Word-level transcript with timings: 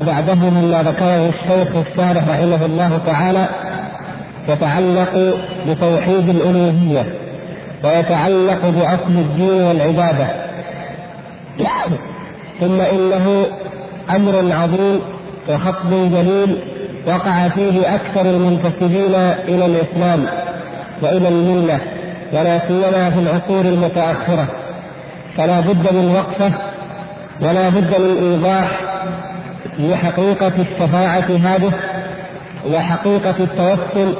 بعده 0.00 0.34
مما 0.34 0.82
ذكره 0.82 1.28
الشيخ 1.28 1.76
الشارح 1.76 2.28
رحمه 2.28 2.64
الله 2.64 3.00
تعالى 3.06 3.46
يتعلق 4.48 5.36
بتوحيد 5.68 6.28
الألوهية 6.28 7.06
ويتعلق 7.84 8.68
بأصل 8.68 9.10
الدين 9.10 9.62
والعبادة. 9.62 10.26
ثم 12.60 12.80
إنه 12.80 13.46
أمر 14.16 14.52
عظيم 14.52 15.00
وخطب 15.48 15.90
جليل 15.90 16.62
وقع 17.06 17.48
فيه 17.48 17.94
أكثر 17.94 18.20
المنتسبين 18.20 19.14
إلى 19.48 19.66
الإسلام 19.66 20.24
وإلى 21.02 21.28
الملة 21.28 21.78
ولا 22.32 22.58
سيما 22.68 23.10
في 23.10 23.18
العصور 23.18 23.64
المتأخرة. 23.64 24.46
فلا 25.36 25.60
بد 25.60 25.94
من 25.94 26.14
وقفة 26.14 26.52
ولا 27.42 27.68
بد 27.68 28.00
من 28.00 28.32
إيضاح 28.32 28.89
لحقيقة 29.80 30.52
الشفاعة 30.58 31.30
هذه 31.36 31.72
وحقيقة 32.72 33.34
التوسل 33.40 34.14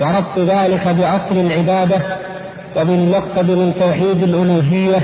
وربط 0.00 0.38
ذلك 0.38 0.88
بأصل 0.88 1.36
العبادة 1.36 2.00
وبالمقصد 2.76 3.50
من 3.50 3.74
توحيد 3.80 4.22
الألوهية 4.22 5.00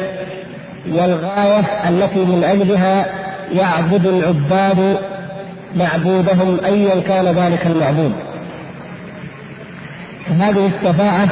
والغاية 0.92 1.64
التي 1.88 2.24
من 2.24 2.44
أجلها 2.44 3.06
يعبد 3.52 4.06
العباد 4.06 4.98
معبودهم 5.76 6.58
أيا 6.64 7.00
كان 7.00 7.24
ذلك 7.24 7.66
المعبود. 7.66 8.12
هذه 10.40 10.66
الشفاعة 10.66 11.28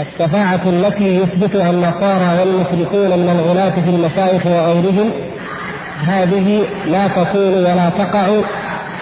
الشفاعة 0.00 0.60
التي 0.66 1.16
يثبتها 1.16 1.70
النصارى 1.70 2.40
والمشركون 2.40 3.18
من 3.18 3.28
الغلاة 3.40 3.70
في 3.70 3.90
المشايخ 3.90 4.46
وغيرهم 4.46 5.10
هذه 6.06 6.62
لا 6.86 7.08
تكون 7.08 7.54
ولا 7.54 7.90
تقع 7.98 8.26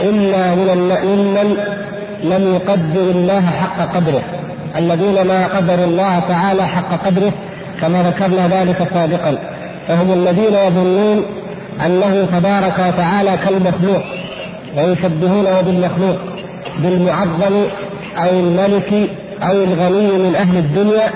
إلا 0.01 0.55
ممن 1.05 1.57
لم 2.25 2.55
يقدر 2.55 3.11
الله 3.11 3.41
حق 3.41 3.95
قدره. 3.97 4.23
الذين 4.77 5.27
ما 5.27 5.47
قدروا 5.47 5.85
الله 5.85 6.19
تعالى 6.19 6.67
حق 6.67 7.07
قدره 7.07 7.33
كما 7.81 8.03
ذكرنا 8.03 8.49
ذلك 8.49 8.89
سابقا. 8.95 9.39
فهم 9.89 10.13
الذين 10.13 10.55
يظنون 10.55 11.25
أنه 11.87 12.27
تبارك 12.39 12.79
وتعالى 12.89 13.37
كالمخلوق 13.45 14.03
ويشبهونه 14.77 15.61
بالمخلوق 15.61 16.17
بالمعظم 16.79 17.65
أو 18.17 18.31
الملك 18.31 19.11
أو 19.43 19.53
الغني 19.53 20.13
من 20.13 20.35
أهل 20.35 20.57
الدنيا 20.57 21.11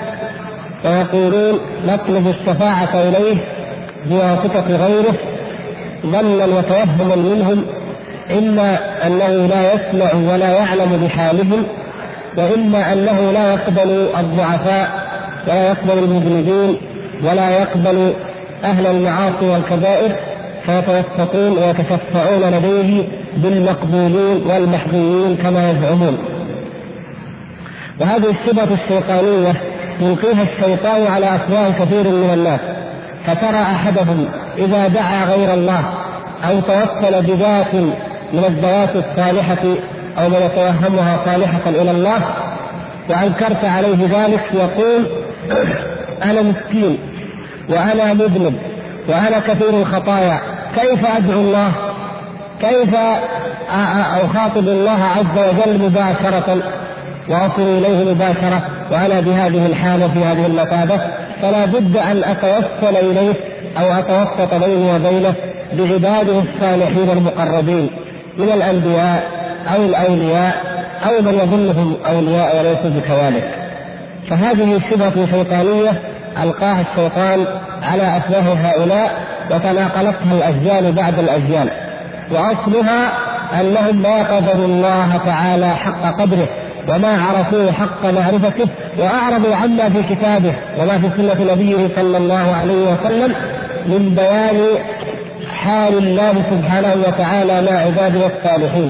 ويقولون 0.85 1.59
نطلب 1.87 2.27
الشفاعة 2.27 2.89
إليه 2.93 3.37
بواسطة 4.05 4.75
غيره 4.75 5.13
ظنا 6.05 6.45
وتوهما 6.45 7.15
منهم 7.15 7.65
إما 8.31 8.79
أنه 9.07 9.27
لا 9.27 9.73
يسمع 9.73 10.33
ولا 10.33 10.49
يعلم 10.49 11.05
بحالهم 11.05 11.63
وإما 12.37 12.93
أنه 12.93 13.31
لا 13.31 13.53
يقبل 13.53 14.07
الضعفاء 14.19 15.07
ولا 15.47 15.67
يقبل 15.67 15.97
المذنبين 16.03 16.77
ولا 17.23 17.49
يقبل 17.49 18.13
أهل 18.63 18.87
المعاصي 18.87 19.45
والكبائر 19.45 20.11
فيتوسطون 20.65 21.57
ويتشفعون 21.57 22.51
لديه 22.51 23.03
بالمقبولين 23.37 24.41
والمحظوظين 24.47 25.37
كما 25.37 25.71
يزعمون. 25.71 26.17
وهذه 27.99 28.29
الشبهة 28.29 28.67
الشيطانية 28.73 29.53
يلقيها 29.99 30.43
الشيطان 30.43 31.07
على 31.07 31.35
أفواه 31.35 31.69
كثير 31.69 32.03
من 32.03 32.29
الناس. 32.33 32.59
فترى 33.27 33.61
أحدهم 33.61 34.25
إذا 34.57 34.87
دعا 34.87 35.25
غير 35.25 35.53
الله 35.53 35.83
أو 36.49 36.59
توسل 36.59 37.21
بذات 37.21 37.73
من 38.33 38.43
الذوات 38.47 38.95
الصالحة 38.95 39.63
أو 40.17 40.29
من 40.29 40.35
يتوهمها 40.35 41.19
صالحة 41.25 41.69
إلى 41.69 41.91
الله 41.91 42.19
وأنكرت 43.09 43.65
عليه 43.65 44.07
ذلك 44.19 44.43
يقول 44.53 45.07
أنا 46.23 46.41
مسكين 46.41 46.97
وأنا 47.69 48.13
مذنب 48.13 48.53
وأنا 49.09 49.39
كثير 49.39 49.69
الخطايا 49.69 50.39
كيف 50.75 51.05
أدعو 51.17 51.39
الله؟ 51.39 51.71
كيف 52.61 52.95
أخاطب 54.25 54.67
الله 54.67 54.99
عز 55.03 55.49
وجل 55.49 55.79
مباشرة؟ 55.85 56.57
وأصل 57.29 57.61
إليه 57.61 58.13
مباشرة 58.13 58.61
وأنا 58.91 59.19
بهذه 59.19 59.65
الحالة 59.65 60.07
في 60.07 60.19
هذه 60.19 60.45
المثابة 60.45 60.99
فلا 61.41 61.65
بد 61.65 61.97
أن 61.97 62.23
أتوصل 62.23 62.95
إليه 62.95 63.33
أو 63.77 63.99
أتوسط 63.99 64.63
بيني 64.63 64.95
وبينه 64.95 65.33
بعباده 65.73 66.39
الصالحين 66.39 67.09
المقربين 67.09 67.89
من 68.37 68.49
الأنبياء 68.53 69.23
أو 69.75 69.81
الأولياء 69.81 70.53
أو 71.05 71.21
من 71.21 71.33
يظنهم 71.33 71.95
أولياء 72.09 72.57
وليسوا 72.57 72.89
بكذلك. 72.89 73.49
فهذه 74.29 74.81
شبهة 74.91 75.25
شيطانية 75.31 76.01
ألقاها 76.43 76.81
الشيطان 76.81 77.45
على 77.83 78.17
أفواه 78.17 78.53
هؤلاء 78.53 79.11
وتناقلتها 79.51 80.33
الأجيال 80.33 80.91
بعد 80.91 81.19
الأجيال. 81.19 81.69
وأصلها 82.31 83.11
أنهم 83.61 84.01
ما 84.01 84.35
قدروا 84.35 84.65
الله 84.65 85.17
تعالى 85.25 85.69
حق 85.69 86.21
قدره 86.21 86.47
وما 86.87 87.21
عرفوه 87.21 87.71
حق 87.71 88.05
معرفته 88.05 88.69
وأعرضوا 88.99 89.55
عما 89.55 89.89
في 89.89 90.15
كتابه 90.15 90.53
وما 90.79 90.99
في 90.99 91.09
سنة 91.17 91.53
نبيه 91.53 91.89
صلى 91.95 92.17
الله 92.17 92.55
عليه 92.55 92.93
وسلم 92.93 93.35
من 93.85 94.13
بيان 94.15 94.57
حال 95.53 95.97
الله 95.97 96.33
سبحانه 96.33 96.95
وتعالى 97.07 97.71
مع 97.71 97.77
عباده 97.77 98.25
الصالحين. 98.25 98.89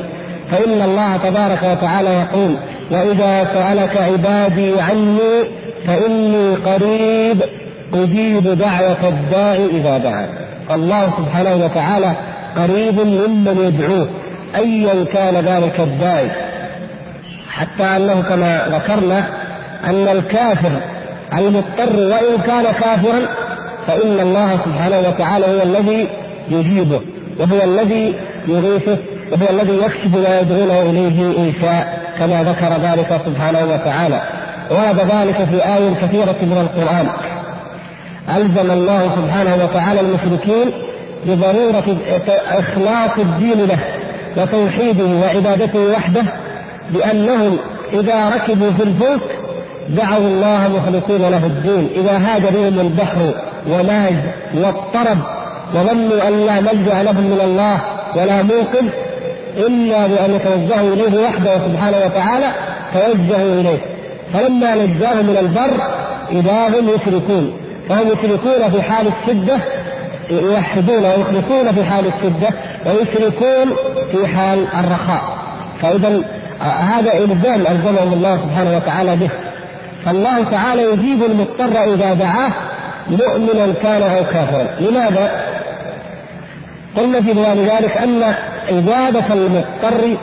فإن 0.52 0.82
الله 0.82 1.18
تبارك 1.18 1.64
وتعالى 1.64 2.10
يقول 2.10 2.56
وإذا 2.92 3.44
سألك 3.54 3.98
عبادي 3.98 4.82
عني 4.82 5.44
فإني 5.88 6.56
قريب 6.56 7.42
أجيب 7.94 8.44
دعوة 8.44 9.08
الداعي 9.08 9.66
إذا 9.66 9.98
دعا. 9.98 10.28
الله 10.72 11.10
سبحانه 11.18 11.66
وتعالى 11.66 12.14
قريب 12.58 13.00
ممن 13.00 13.58
يدعوه 13.68 14.08
أيا 14.56 15.06
كان 15.14 15.36
ذلك 15.36 15.80
الداعي. 15.80 16.32
حتى 17.52 17.84
أنه 17.84 18.22
كما 18.22 18.62
ذكرنا 18.72 19.24
أن 19.86 20.08
الكافر 20.08 20.72
المضطر 21.34 21.96
وإن 22.00 22.42
كان 22.46 22.64
كافرا 22.64 23.28
فإن 23.88 24.20
الله 24.20 24.60
سبحانه 24.66 25.00
وتعالى 25.00 25.46
هو 25.46 25.64
الذي 25.64 26.08
يجيبه 26.50 27.02
وهو 27.40 27.64
الذي 27.64 28.16
يغيثه 28.48 28.98
وهو 29.32 29.50
الذي 29.50 29.78
يكشف 29.78 30.16
ما 30.16 30.40
يدعونه 30.40 30.82
إليه 30.82 31.38
إن 31.38 31.54
شاء 31.62 32.08
كما 32.20 32.44
ذكر 32.44 32.90
ذلك 32.92 33.22
سبحانه 33.26 33.74
وتعالى. 33.74 34.22
ورد 34.72 35.00
ذلك 35.00 35.50
في 35.50 35.66
آية 35.66 35.94
كثيرة 36.02 36.36
من 36.42 36.58
القرآن. 36.58 37.08
ألزم 38.38 38.72
الله 38.72 39.12
سبحانه 39.16 39.64
وتعالى 39.64 40.00
المشركين 40.00 40.72
بضرورة 41.26 41.98
إخلاص 42.52 43.18
الدين 43.18 43.66
له 43.66 43.80
وتوحيده 44.38 45.06
وعبادته 45.06 45.80
وحده 45.80 46.24
بأنهم 46.92 47.58
إذا 47.94 48.30
ركبوا 48.30 48.72
في 48.72 48.84
الفلك 48.84 49.22
دعوا 49.90 50.28
الله 50.28 50.68
مخلصين 50.68 51.22
له 51.32 51.46
الدين. 51.46 51.90
إذا 51.96 52.18
هاج 52.18 52.42
بهم 52.42 52.80
البحر 52.80 53.34
وماج 53.70 54.16
واضطرب 54.56 55.18
وظنوا 55.76 56.28
أن 56.28 56.46
لا 56.46 56.62
ملجا 56.62 57.04
لهم 57.04 57.24
من 57.24 57.40
الله 57.44 57.82
ولا 58.16 58.44
موقف 58.44 58.94
إلا 59.58 60.08
بأن 60.08 60.36
يتوجهوا 60.36 60.94
إليه 60.94 61.26
وحده 61.26 61.60
سبحانه 61.68 61.98
وتعالى 62.06 62.48
توجهوا 62.94 63.62
إليه. 63.62 63.80
فلما 64.34 64.76
نجاهم 64.76 65.26
من 65.26 65.38
البر 65.40 65.82
إذا 66.32 66.68
هم 66.68 66.90
يشركون. 66.90 67.54
فهم 67.90 68.08
يشركون 68.08 68.72
في 68.72 68.82
حال 68.82 69.08
الشدة 69.08 69.60
يوحدون 70.30 71.06
ويخلصون 71.06 71.72
في 71.76 71.86
حال 71.86 72.06
الشدة 72.06 72.50
ويشركون 72.86 73.76
في 74.12 74.28
حال 74.28 74.60
الرخاء. 74.80 75.38
فإذا 75.82 76.22
هذا 76.62 77.14
الزام 77.14 77.68
الزمهم 77.68 78.14
الله 78.14 78.38
سبحانه 78.38 78.78
وتعالى 78.78 79.16
به. 79.16 79.30
فالله 80.06 80.44
تعالى 80.44 80.84
يجيب 80.84 81.24
المضطر 81.24 81.94
إذا 81.94 82.14
دعاه 82.14 82.52
مؤمنا 83.10 83.74
كان 83.84 84.02
أو 84.02 84.24
كافرا. 84.24 84.68
لماذا؟ 84.80 85.32
قلنا 86.98 87.22
في 87.22 87.34
بيان 87.34 87.58
ذلك 87.58 87.98
أن 87.98 88.24
عبادة 88.70 89.34
المضطر 89.34 90.18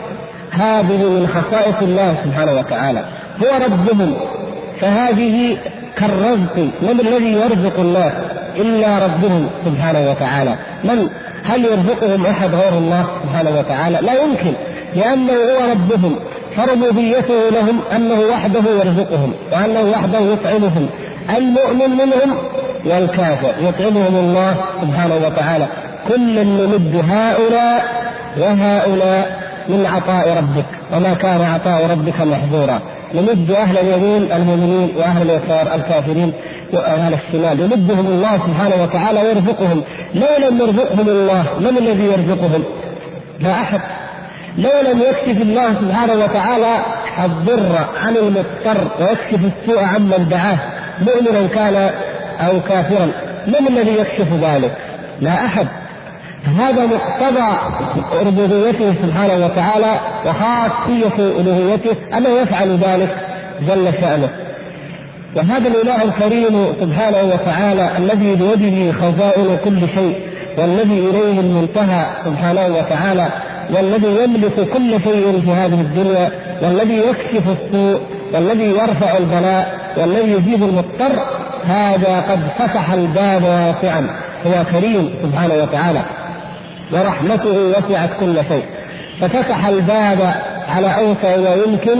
هذه 0.51 1.09
من 1.09 1.27
خصائص 1.27 1.75
الله 1.81 2.15
سبحانه 2.23 2.51
وتعالى. 2.51 3.05
هو 3.43 3.65
ربهم. 3.65 4.15
فهذه 4.81 5.57
كالرزق. 5.97 6.57
من 6.81 6.99
الذي 6.99 7.31
يرزق 7.31 7.79
الناس 7.79 8.13
إلا 8.55 9.05
ربهم 9.05 9.49
سبحانه 9.65 10.09
وتعالى. 10.09 10.55
من؟ 10.83 11.09
هل 11.45 11.65
يرزقهم 11.65 12.25
أحد 12.25 12.55
غير 12.55 12.73
الله 12.73 13.07
سبحانه 13.23 13.59
وتعالى؟ 13.59 13.97
لا 14.01 14.13
يمكن. 14.23 14.53
لأنه 14.95 15.33
هو 15.33 15.71
ربهم 15.71 16.15
فربوبيته 16.55 17.49
لهم 17.51 17.79
أنه 17.95 18.19
وحده 18.19 18.59
يرزقهم 18.59 19.33
وأنه 19.51 19.81
وحده 19.81 20.19
يطعمهم. 20.19 20.89
المؤمن 21.37 21.89
منهم 21.89 22.37
والكافر 22.85 23.53
يطعمهم 23.61 24.15
الله 24.15 24.55
سبحانه 24.81 25.15
وتعالى. 25.15 25.67
كل 26.07 26.47
نمد 26.47 27.03
هؤلاء 27.09 27.85
وهؤلاء 28.37 29.45
من 29.69 29.85
عطاء 29.85 30.37
ربك 30.37 30.65
وما 30.93 31.13
كان 31.13 31.41
عطاء 31.41 31.91
ربك 31.91 32.21
محظورا. 32.21 32.79
نمد 33.13 33.51
أهل 33.51 33.77
اليمين 33.77 34.31
المؤمنين 34.31 34.93
وأهل 34.97 35.21
اليسار 35.21 35.75
الكافرين 35.75 36.33
وأهل 36.73 37.13
الشمال. 37.13 37.59
يمدهم 37.59 38.07
الله 38.07 38.37
سبحانه 38.37 38.83
وتعالى 38.83 39.21
ويرزقهم. 39.21 39.81
لو 40.15 40.47
لم 40.49 40.61
يرزقهم 40.61 41.09
الله 41.09 41.45
من 41.59 41.77
الذي 41.77 42.05
يرزقهم؟ 42.05 42.63
لا 43.39 43.51
أحد. 43.51 43.79
لو 44.57 44.91
لم 44.91 45.01
يكشف 45.01 45.41
الله 45.41 45.73
سبحانه 45.73 46.13
وتعالى 46.13 46.75
الضر 47.25 47.75
عن 48.05 48.17
المضطر 48.17 48.87
ويكشف 48.99 49.39
السوء 49.45 49.83
عمن 49.83 50.27
دعاه 50.29 50.57
مؤمنا 51.01 51.47
كان 51.47 51.89
أو 52.39 52.61
كافرا 52.61 53.07
من 53.47 53.67
الذي 53.67 53.91
يكشف 53.91 54.33
ذلك؟ 54.41 54.77
لا 55.21 55.45
أحد 55.45 55.67
هذا 56.59 56.85
مقتضى 56.85 57.57
ربوبيته 58.21 58.93
سبحانه 59.01 59.45
وتعالى 59.45 59.99
وخاصية 60.25 61.41
ألوهيته 61.41 61.95
أنه 62.17 62.29
يفعل 62.29 62.77
ذلك 62.77 63.15
جل 63.67 63.93
شأنه 64.01 64.29
وهذا 65.35 65.67
الإله 65.67 66.03
الكريم 66.03 66.65
سبحانه 66.81 67.33
وتعالى 67.33 67.89
الذي 67.97 68.35
بيده 68.35 68.91
خزائن 68.91 69.57
كل 69.65 69.79
شيء 69.79 70.19
والذي 70.57 70.99
إليه 71.09 71.39
المنتهى 71.39 72.05
سبحانه 72.25 72.65
وتعالى 72.65 73.27
والذي 73.73 74.23
يملك 74.23 74.69
كل 74.73 75.01
شيء 75.03 75.41
في 75.45 75.51
هذه 75.51 75.81
الدنيا 75.81 76.31
والذي 76.61 76.97
يكشف 76.97 77.43
السوء 77.47 78.01
والذي 78.33 78.63
يرفع 78.63 79.17
البلاء 79.17 79.79
والذي 79.97 80.31
يجيب 80.31 80.63
المضطر 80.63 81.19
هذا 81.65 82.23
قد 82.29 82.39
فتح 82.59 82.91
الباب 82.91 83.43
واسعا 83.43 84.07
هو 84.47 84.63
كريم 84.71 85.09
سبحانه 85.23 85.53
وتعالى 85.53 86.01
ورحمته 86.93 87.49
وسعت 87.69 88.09
كل 88.19 88.35
شيء. 88.49 88.63
ففتح 89.21 89.67
الباب 89.67 90.33
على 90.69 90.87
أوسع 90.87 91.37
ما 91.37 91.55
يمكن 91.65 91.97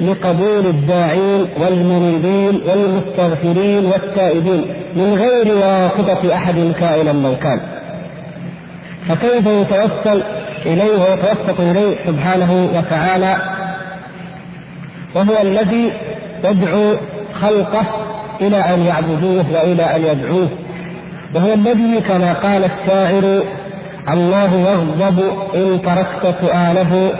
لقبول 0.00 0.66
الداعين 0.66 1.46
والمريدين 1.60 2.60
والمستغفرين 2.68 3.86
والتائبين 3.86 4.64
من 4.96 5.14
غير 5.14 5.54
واسطة 5.54 6.34
أحد 6.34 6.72
كائنا 6.80 7.12
من 7.12 7.36
كان. 7.42 7.60
فكيف 9.08 9.46
يتوسل؟ 9.46 10.22
إليه 10.66 10.92
ويتوسط 10.92 11.60
إليه 11.60 11.96
سبحانه 12.06 12.68
وتعالى 12.74 13.36
وهو 15.14 15.42
الذي 15.42 15.92
يدعو 16.44 16.94
خلقه 17.40 17.86
إلى 18.40 18.56
أن 18.56 18.86
يعبدوه 18.86 19.44
وإلى 19.52 19.82
أن 19.96 20.02
يدعوه 20.04 20.48
وهو 21.34 21.52
الذي 21.52 22.00
كما 22.00 22.32
قال 22.32 22.64
الشاعر 22.64 23.42
الله 24.08 24.54
يغضب 24.54 25.20
إن 25.54 25.82
تركت 25.82 26.34
سؤاله 26.40 27.12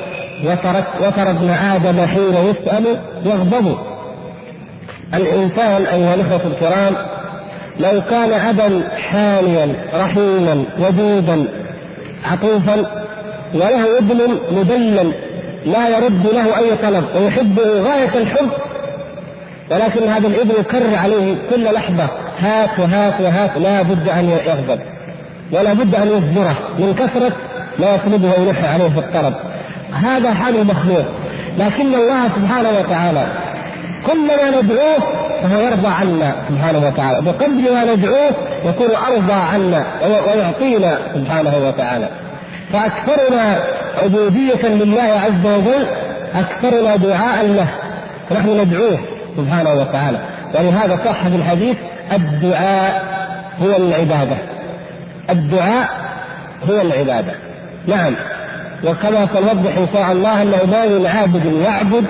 وترك 0.45 0.87
وترى 1.01 1.31
ابن 1.31 1.51
آدم 1.51 2.07
حين 2.07 2.35
يسأل 2.35 2.97
يغضب. 3.25 3.79
الإنسان 5.15 5.87
أيها 5.87 6.15
الإخوة 6.15 6.41
الكرام 6.47 6.95
لو 7.81 8.03
كان 8.11 8.33
أبا 8.33 8.89
حانيا 9.11 9.75
رحيما 9.95 10.65
ودودا 10.79 11.49
عطوفا 12.33 13.00
وله 13.55 13.99
ابن 13.99 14.39
مدلل 14.51 15.13
لا 15.67 15.89
يرد 15.89 16.27
له 16.27 16.59
أي 16.59 16.77
طلب 16.83 17.05
ويحبه 17.17 17.63
غاية 17.63 18.15
الحب. 18.15 18.51
ولكن 19.71 20.09
هذا 20.09 20.27
الابن 20.27 20.51
يكرر 20.61 20.97
عليه 20.97 21.35
كل 21.51 21.65
لحظة 21.65 22.09
هات 22.41 22.79
وهات 22.79 23.21
وهات 23.21 23.59
لا 23.59 23.83
بد 23.83 24.09
أن 24.09 24.31
يغضب 24.31 24.81
ولا 25.53 25.73
بد 25.73 25.95
أن 25.95 26.09
يصبره 26.09 26.57
من 26.79 26.95
كثرة 26.95 27.33
ما 27.79 27.95
يطلبه 27.95 28.29
ويلح 28.39 28.73
عليه 28.73 28.89
في 28.89 28.99
الطلب. 28.99 29.35
هذا 29.93 30.35
حال 30.35 30.57
المخلوق. 30.57 31.05
لكن 31.59 31.95
الله 31.95 32.29
سبحانه 32.29 32.69
وتعالى 32.79 33.27
كل 34.07 34.27
ما 34.27 34.61
ندعوه 34.61 34.99
فهو 35.43 35.61
يرضى 35.61 35.89
عنا 35.89 36.35
سبحانه 36.49 36.87
وتعالى. 36.87 37.23
بقدر 37.23 37.73
ما 37.75 37.95
ندعوه 37.95 38.31
يكون 38.65 38.89
أرضى 39.09 39.33
عنا 39.33 39.85
ويعطينا 40.03 40.99
سبحانه 41.15 41.69
وتعالى. 41.69 42.09
فأكثرنا 42.73 43.59
عبودية 44.03 44.69
لله 44.69 45.03
عز 45.03 45.47
وجل 45.47 45.87
أكثرنا 46.35 46.97
دعاء 46.97 47.47
له. 47.47 47.69
نحن 48.33 48.61
ندعوه 48.61 48.99
سبحانه 49.37 49.73
وتعالى. 49.75 50.19
ولهذا 50.55 50.97
صح 51.05 51.29
في 51.29 51.37
الحديث 51.37 51.77
الدعاء 52.13 53.05
هو 53.63 53.77
العبادة. 53.77 54.37
الدعاء 55.31 55.89
هو 56.71 56.81
العبادة. 56.81 57.33
نعم. 57.87 58.15
وكما 58.85 59.27
سنوضح 59.27 59.77
إن 59.77 59.87
شاء 59.93 60.13
الله 60.13 60.43
أنه 60.43 60.65
ما 60.71 60.87
من 60.87 61.07
عابد 61.07 61.45
يعبد 61.65 62.05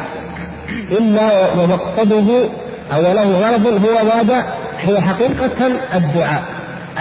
إلا 0.90 1.52
ومقصده 1.54 2.48
أو 2.92 3.02
له 3.02 3.38
غرض 3.38 3.66
هو 3.66 4.04
ماذا؟ 4.04 4.44
هو 4.88 5.00
حقيقة 5.00 5.66
الدعاء. 5.94 6.42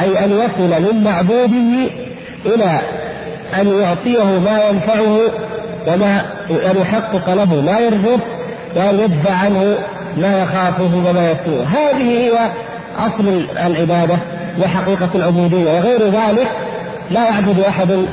أي 0.01 0.25
أن 0.25 0.31
يصل 0.31 0.81
من 0.81 1.03
معبوده 1.03 1.89
إلى 2.45 2.79
أن 3.62 3.80
يعطيه 3.81 4.24
ما 4.24 4.63
ينفعه 4.69 5.19
وما 5.88 6.22
أن 6.50 6.75
يحقق 6.81 7.34
له 7.34 7.62
ما 7.62 7.80
يرجوه 7.80 8.19
وأن 8.75 9.00
يدفع 9.00 9.34
عنه 9.34 9.78
ما 10.18 10.44
يخافه 10.44 11.10
وما 11.10 11.31
يسوءه. 11.31 11.63
هذه 11.63 12.04
هي 12.04 12.31
أصل 12.98 13.46
العبادة 13.66 14.18
وحقيقة 14.62 15.10
العبودية 15.16 15.74
وغير 15.74 16.04
ذلك 16.04 16.48
لا 17.12 17.24
يعبد 17.24 17.60
أحد 17.60 18.06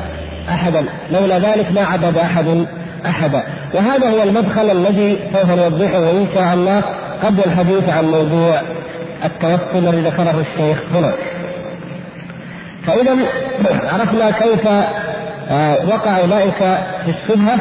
أحدا 0.49 0.85
لولا 1.11 1.38
ذلك 1.38 1.73
ما 1.73 1.85
عبد 1.85 2.19
أحد 2.19 2.67
أحدا. 3.06 3.43
وهذا 3.75 4.11
هو 4.11 4.23
المدخل 4.23 4.71
الذي 4.71 5.19
سوف 5.33 5.50
نوضحه 5.50 6.11
إن 6.11 6.27
شاء 6.35 6.55
الله 6.55 6.83
قبل 7.23 7.41
الحديث 7.47 7.88
عن 7.88 8.05
موضوع 8.05 8.61
التوسل 9.25 9.88
الذي 9.88 10.00
ذكره 10.00 10.44
الشيخ 10.53 10.83
هنا. 10.94 11.12
فإذا 12.87 13.17
عرفنا 13.93 14.31
كيف 14.31 14.69
وقع 15.88 16.20
أولئك 16.20 16.58
في 17.04 17.10
الشبهة 17.10 17.58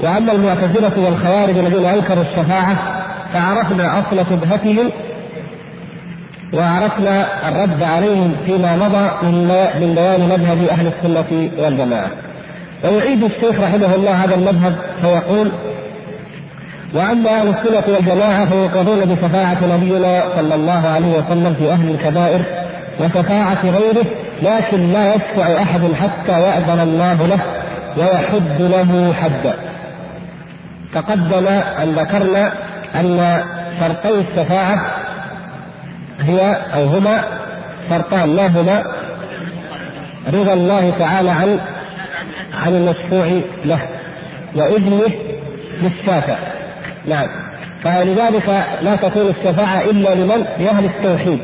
وأما 0.00 0.32
المعتزلة 0.32 0.92
والخوارج 0.96 1.58
الذين 1.58 1.84
أنكروا 1.84 2.22
الشفاعة 2.22 2.76
فعرفنا 3.32 3.98
أصل 3.98 4.26
شبهتهم 4.30 4.90
وعرفنا 6.52 7.26
الرد 7.48 7.82
عليهم 7.82 8.34
فيما 8.46 8.76
مضى 8.76 9.26
من 9.80 9.94
بيان 9.94 10.20
مذهب 10.28 10.68
أهل 10.68 10.86
السنة 10.86 11.50
والجماعة. 11.58 12.10
ويعيد 12.84 13.24
الشيخ 13.24 13.60
رحمه 13.60 13.94
الله 13.94 14.24
هذا 14.24 14.34
المذهب 14.34 14.76
فيقول 15.02 15.50
وأما 16.94 17.40
أهل 17.40 17.48
السنة 17.48 17.94
والجماعة 17.94 18.46
فيقرون 18.46 19.04
بشفاعة 19.04 19.76
نبينا 19.76 20.22
صلى 20.36 20.54
الله 20.54 20.88
عليه 20.88 21.18
وسلم 21.18 21.54
في 21.58 21.72
أهل 21.72 21.90
الكبائر 21.90 22.42
وشفاعة 23.00 23.64
غيره 23.64 24.06
لكن 24.42 24.92
لا 24.92 25.14
يشفع 25.14 25.62
أحد 25.62 25.80
حتى 25.80 26.40
يأذن 26.40 26.80
الله 26.80 27.26
له 27.26 27.40
ويحد 27.96 28.60
له 28.62 29.12
حدا. 29.12 29.54
تقدم 30.94 31.46
أن 31.82 31.92
ذكرنا 31.92 32.52
أن 32.94 33.40
شرطي 33.80 34.20
الشفاعة 34.20 34.80
هي 36.20 36.56
أو 36.74 36.84
هما 36.84 37.24
شرطان 37.90 38.36
ما 38.36 38.46
هما؟ 38.46 38.82
رضا 40.28 40.52
الله 40.52 40.92
تعالى 40.98 41.30
عن 41.30 41.60
عن 42.66 42.74
المشفوع 42.74 43.40
له 43.64 43.80
وإذنه 44.54 45.10
للشافع 45.82 46.36
نعم 47.06 47.26
فلذلك 47.82 48.66
لا 48.82 48.96
تكون 48.96 49.26
الشفاعة 49.38 49.80
إلا 49.80 50.14
لمن؟ 50.14 50.44
لأهل 50.58 50.84
التوحيد 50.84 51.38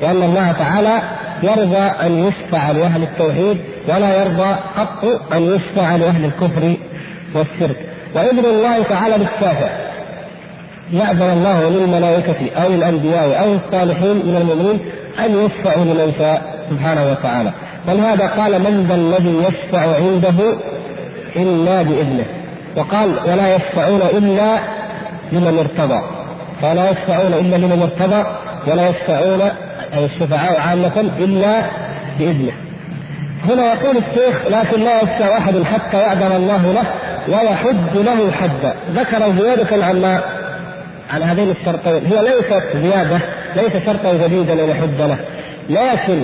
لأن 0.00 0.22
الله 0.22 0.52
تعالى 0.52 1.00
يرضى 1.42 1.78
أن 2.06 2.28
يشفع 2.28 2.70
لأهل 2.70 3.02
التوحيد 3.02 3.58
ولا 3.88 4.22
يرضى 4.22 4.56
قط 4.76 5.20
أن 5.32 5.42
يشفع 5.42 5.96
لأهل 5.96 6.24
الكفر 6.24 6.76
والشرك. 7.34 7.76
وإذن 8.14 8.44
الله 8.44 8.82
تعالى 8.82 9.16
للشافع 9.16 9.68
يأذن 10.92 11.30
الله 11.30 11.68
للملائكة 11.68 12.50
أو 12.56 12.68
للأنبياء 12.68 13.44
أو 13.44 13.54
الصالحين 13.54 14.16
من 14.16 14.36
المؤمنين 14.40 14.80
أن 15.24 15.44
يشفعوا 15.44 15.84
لمن 15.84 16.12
شاء 16.18 16.66
سبحانه 16.70 17.10
وتعالى. 17.10 17.52
ولهذا 17.88 18.26
قال 18.26 18.58
من 18.58 18.86
ذا 18.88 18.94
الذي 18.94 19.36
يشفع 19.48 19.96
عنده 19.96 20.56
إلا 21.36 21.82
بإذنه. 21.82 22.26
وقال 22.76 23.08
ولا 23.26 23.56
يشفعون 23.56 24.00
إلا 24.02 24.58
لمن 25.32 25.58
ارتضى. 25.58 26.02
فلا 26.62 26.90
يشفعون 26.90 27.34
إلا 27.34 27.56
لمن 27.56 27.82
ارتضى 27.82 28.26
ولا 28.66 28.88
يشفعون 28.88 29.40
أي 29.94 30.04
الشفعاء 30.04 30.60
عامة 30.60 31.00
إلا 31.18 31.62
بإذنه. 32.18 32.52
هنا 33.48 33.74
يقول 33.74 33.96
الشيخ 33.96 34.46
لكن 34.46 34.80
لا 34.80 35.02
يشفع 35.02 35.38
أحد 35.38 35.62
حتى 35.62 35.96
يأذن 35.96 36.32
الله 36.36 36.72
له 36.72 36.84
ويحد 37.28 37.96
له 37.96 38.30
حدا 38.30 38.74
ذكر 38.90 39.32
زيادة 39.42 39.84
عما 39.86 40.20
على 41.14 41.24
هذين 41.24 41.50
الشرطين. 41.50 42.06
هي 42.06 42.22
ليست 42.22 42.76
زيادة 42.76 43.18
ليس 43.56 43.84
شرطا 43.86 44.12
جديدا 44.12 44.52
أن 44.52 44.68
يحد 44.68 45.00
له. 45.00 45.18
لكن 45.70 46.22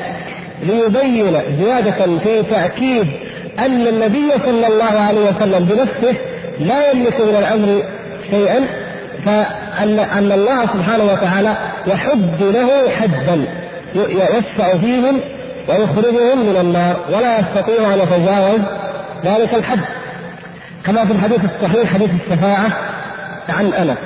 ليبين 0.63 1.41
زيادة 1.61 2.19
في 2.19 2.43
تأكيد 2.51 3.07
أن 3.59 3.87
النبي 3.87 4.31
صلى 4.45 4.67
الله 4.67 5.01
عليه 5.01 5.21
وسلم 5.21 5.65
بنفسه 5.65 6.17
لا 6.61 6.91
يملك 6.91 7.21
من 7.21 7.37
الأمر 7.37 7.83
شيئا 8.31 8.61
فأن 9.25 9.99
أن 9.99 10.33
الله 10.33 10.67
سبحانه 10.67 11.05
وتعالى 11.05 11.55
يحد 11.87 12.43
له 12.43 12.91
حدا 12.91 13.45
يشفع 13.95 14.79
فيهم 14.79 15.21
ويخرجهم 15.69 16.47
من 16.47 16.57
النار 16.61 16.97
ولا 17.13 17.39
يستطيع 17.39 17.95
أن 17.95 17.99
يتجاوز 17.99 18.61
ذلك 19.25 19.55
الحد. 19.55 19.81
كما 20.85 21.05
في 21.05 21.13
الحديث 21.13 21.41
الصحيح 21.45 21.93
حديث 21.93 22.11
الشفاعة 22.11 22.73
عن 23.49 23.67
أنس. 23.67 23.99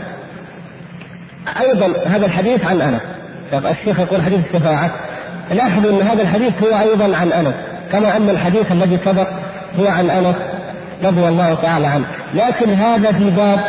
أيضا 1.61 1.92
هذا 2.06 2.26
الحديث 2.26 2.66
عن 2.66 2.80
أنس. 2.80 3.00
الشيخ 3.66 4.00
يقول 4.00 4.23
حديث 4.23 4.40
الشفاعة. 4.46 4.90
لاحظوا 5.50 5.90
أن 5.90 6.08
هذا 6.08 6.23
الحديث 6.23 6.52
هو 6.62 6.78
أيضا 6.78 7.16
عن 7.16 7.32
أنس 7.32 7.54
كما 7.92 8.16
أن 8.16 8.30
الحديث 8.30 8.73
الذي 8.73 8.99
سبق 9.04 9.28
هو 9.80 9.87
عن 9.87 10.11
أنس 10.11 10.37
رضي 11.04 11.28
الله 11.28 11.54
تعالى 11.54 11.87
عنه. 11.87 12.04
لكن 12.35 12.75
هذا 12.75 13.12
في 13.12 13.30
باب 13.30 13.61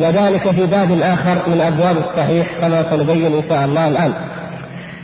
وذلك 0.00 0.50
في 0.50 0.66
باب 0.66 1.00
آخر 1.02 1.36
من 1.48 1.60
أبواب 1.60 1.96
الصحيح 1.98 2.46
كما 2.60 2.84
سنبين 2.90 3.34
إن 3.34 3.42
شاء 3.48 3.64
الله 3.64 3.88
الآن. 3.88 4.12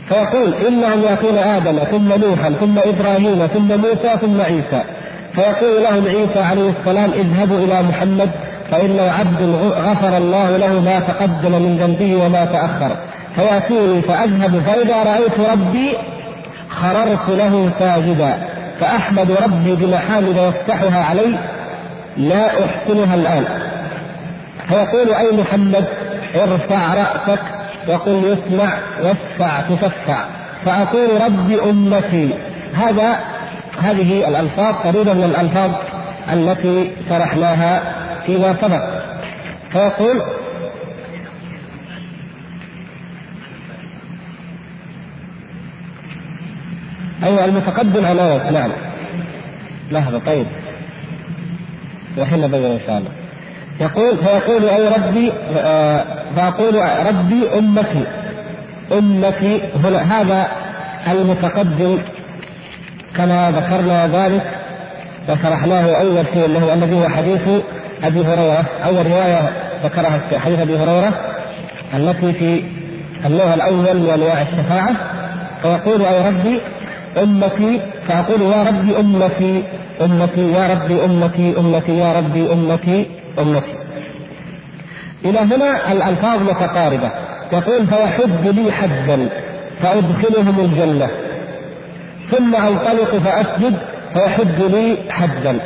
فيقول 0.09 0.53
إنهم 0.67 1.01
يأتون 1.01 1.37
آدم 1.37 1.79
ثم 1.79 2.07
نوحا 2.07 2.49
ثم 2.59 2.79
إبراهيم 2.79 3.47
ثم 3.47 3.67
موسى 3.67 4.17
ثم 4.21 4.41
عيسى. 4.41 4.83
فيقول 5.33 5.83
لهم 5.83 6.07
عيسى 6.07 6.39
عليه 6.39 6.69
السلام 6.79 7.11
اذهبوا 7.11 7.57
إلى 7.57 7.81
محمد 7.81 8.29
فإنه 8.71 9.11
عبد 9.19 9.41
غفر 9.75 10.17
الله 10.17 10.57
له 10.57 10.81
ما 10.81 10.99
تقدم 10.99 11.51
من 11.51 11.77
ذنبه 11.77 12.25
وما 12.25 12.45
تأخر. 12.45 12.95
فيأتوني 13.35 14.01
فأذهب 14.01 14.61
فإذا 14.65 15.03
رأيت 15.03 15.51
ربي 15.51 15.93
خررت 16.69 17.29
له 17.29 17.71
ساجدا. 17.79 18.37
فأحمد 18.79 19.31
ربي 19.31 19.75
بمحامد 19.75 20.37
يفتحها 20.37 21.03
علي 21.03 21.37
لا 22.17 22.45
أحسنها 22.45 23.15
الآن. 23.15 23.45
فيقول 24.67 25.13
أي 25.13 25.31
محمد 25.31 25.87
ارفع 26.35 26.93
رأسك 26.93 27.41
وقل 27.87 28.23
يسمع 28.23 28.77
واشفع 29.03 29.61
تشفع 29.61 30.25
فأقول 30.65 31.21
ربي 31.21 31.61
أمتي. 31.61 32.33
هذا 32.73 33.19
هذه 33.79 34.29
الألفاظ 34.29 34.75
قريبة 34.75 35.13
من 35.13 35.23
الألفاظ 35.23 35.71
التي 36.33 36.91
شرحناها 37.09 37.81
فيما 38.25 38.55
سبق. 38.61 38.83
فيقول 39.71 40.21
أيوة 47.23 47.45
المتقدم 47.45 48.05
عناية 48.05 48.49
نعم. 48.49 48.71
لحظة 49.91 50.19
طيب. 50.19 50.47
وحين 52.17 52.47
بين 52.47 52.63
إن 52.63 52.79
شاء 52.87 52.97
الله. 52.97 53.20
يقول 53.81 54.17
فيقول 54.17 54.69
أي 54.69 54.87
ربي 54.87 55.31
آه 55.57 56.03
فأقول 56.35 56.75
ربي 57.07 57.57
أمتي 57.59 58.03
أمتي 58.91 59.61
هنا 59.83 60.21
هذا 60.21 60.47
المتقدم 61.11 61.97
كما 63.17 63.51
ذكرنا 63.51 64.07
ذلك 64.07 64.43
وشرحناه 65.29 65.91
أول 66.01 66.25
شيء 66.33 66.59
هو 66.59 66.73
الذي 66.73 66.95
هو 66.95 67.09
حديث 67.09 67.41
أبي 68.03 68.21
هريرة 68.21 68.65
أول 68.85 69.07
رواية 69.07 69.49
ذكرها 69.83 70.21
حديث 70.39 70.59
أبي 70.59 70.77
هريرة 70.77 71.13
التي 71.93 72.33
في 72.33 72.63
النوع 73.25 73.53
الأول 73.53 73.97
من 73.99 74.09
أنواع 74.13 74.41
الشفاعة 74.41 74.93
فيقول 75.61 76.01
أي 76.05 76.27
ربي 76.29 76.61
أمتي 77.23 77.79
فأقول 78.07 78.41
يا 78.41 78.63
ربي 78.63 78.99
أمتي 78.99 79.63
أمتي 80.01 80.51
يا 80.51 80.67
ربي 80.67 81.05
أمتي 81.05 81.59
أمتي 81.59 81.97
يا 81.97 82.13
ربي 82.13 82.53
أمتي 82.53 83.05
أمتي 83.39 83.75
إلى 85.25 85.39
هنا 85.39 85.91
الألفاظ 85.91 86.41
متقاربة. 86.41 87.11
يقول 87.53 87.87
فيحد 87.87 88.47
لي 88.47 88.71
حدا 88.71 89.29
فأدخلهم 89.81 90.59
الجنة. 90.59 91.07
ثم 92.31 92.55
أنطلق 92.55 93.15
فأسجد 93.15 93.77
فيحد 94.13 94.61
لي 94.61 94.97
حدا 95.09 95.59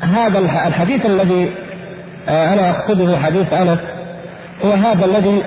هذا 0.00 0.38
الحديث 0.38 1.06
الذي 1.06 1.50
آه، 2.28 2.52
أنا 2.52 2.70
أقصده 2.70 3.18
حديث 3.18 3.52
أنس 3.52 3.78
هو 4.64 4.72
هذا 4.72 5.04
الذي 5.04 5.42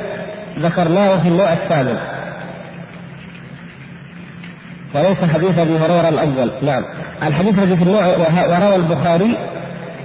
ذكرناه 0.59 1.21
في 1.21 1.27
النوع 1.27 1.53
الثامن. 1.53 1.97
وليس 4.95 5.17
حديث 5.33 5.57
أبي 5.57 5.77
هريرة 5.77 6.09
الأول. 6.09 6.51
نعم. 6.61 6.83
الحديث 7.27 7.59
الذي 7.59 7.77
في 7.77 7.83
النوع 7.83 8.05
وروى 8.47 8.75
البخاري 8.75 9.37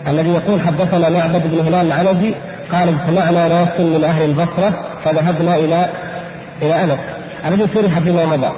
الذي 0.09 0.31
يقول 0.31 0.61
حدثنا 0.61 1.09
معبد 1.09 1.43
بن 1.51 1.59
هلال 1.59 1.93
العنزي 1.93 2.35
قال 2.73 2.89
اجتمعنا 2.89 3.49
ناس 3.49 3.81
من 3.81 4.05
أهل 4.05 4.25
البصرة 4.25 4.73
فذهبنا 5.05 5.57
إلى 5.57 5.89
إلى 6.63 6.85
انس 6.85 6.99
الذي 7.47 7.75
شرح 7.75 7.99
فيما 7.99 8.27
مضى. 8.27 8.53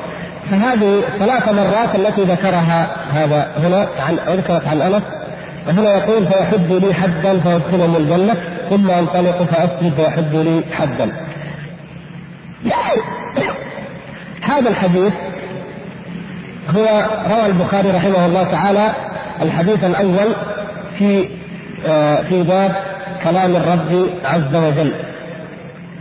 فهذه 0.51 1.01
ثلاث 1.19 1.49
مرات 1.49 1.95
التي 1.95 2.23
ذكرها 2.23 2.89
هذا 3.13 3.49
هنا 3.57 3.89
عن 4.09 4.37
ذكرت 4.37 4.67
عن 4.69 4.83
أنس. 4.83 5.03
وهنا 5.67 5.97
يقول 5.97 6.27
فيحد 6.27 6.73
لي 6.73 6.95
حدا 6.95 7.41
فيدخلهم 7.41 7.97
الجنة 7.97 8.35
ثم 8.71 8.91
أنطلق 8.91 9.43
فأسجد 9.43 9.93
فيحد 9.97 10.35
لي 10.35 10.65
حدا 10.73 11.13
هذا 14.51 14.69
الحديث 14.69 15.13
هو 16.77 17.09
روى 17.31 17.47
البخاري 17.47 17.91
رحمه 17.91 18.27
الله 18.27 18.45
تعالى 18.45 18.93
الحديث 19.43 19.85
الأول 19.85 20.33
في 20.99 21.29
آه، 21.87 22.23
في 22.23 22.43
باب 22.43 22.73
كلام 23.25 23.57
الرب 23.57 24.09
عز 24.25 24.57
وجل. 24.57 24.93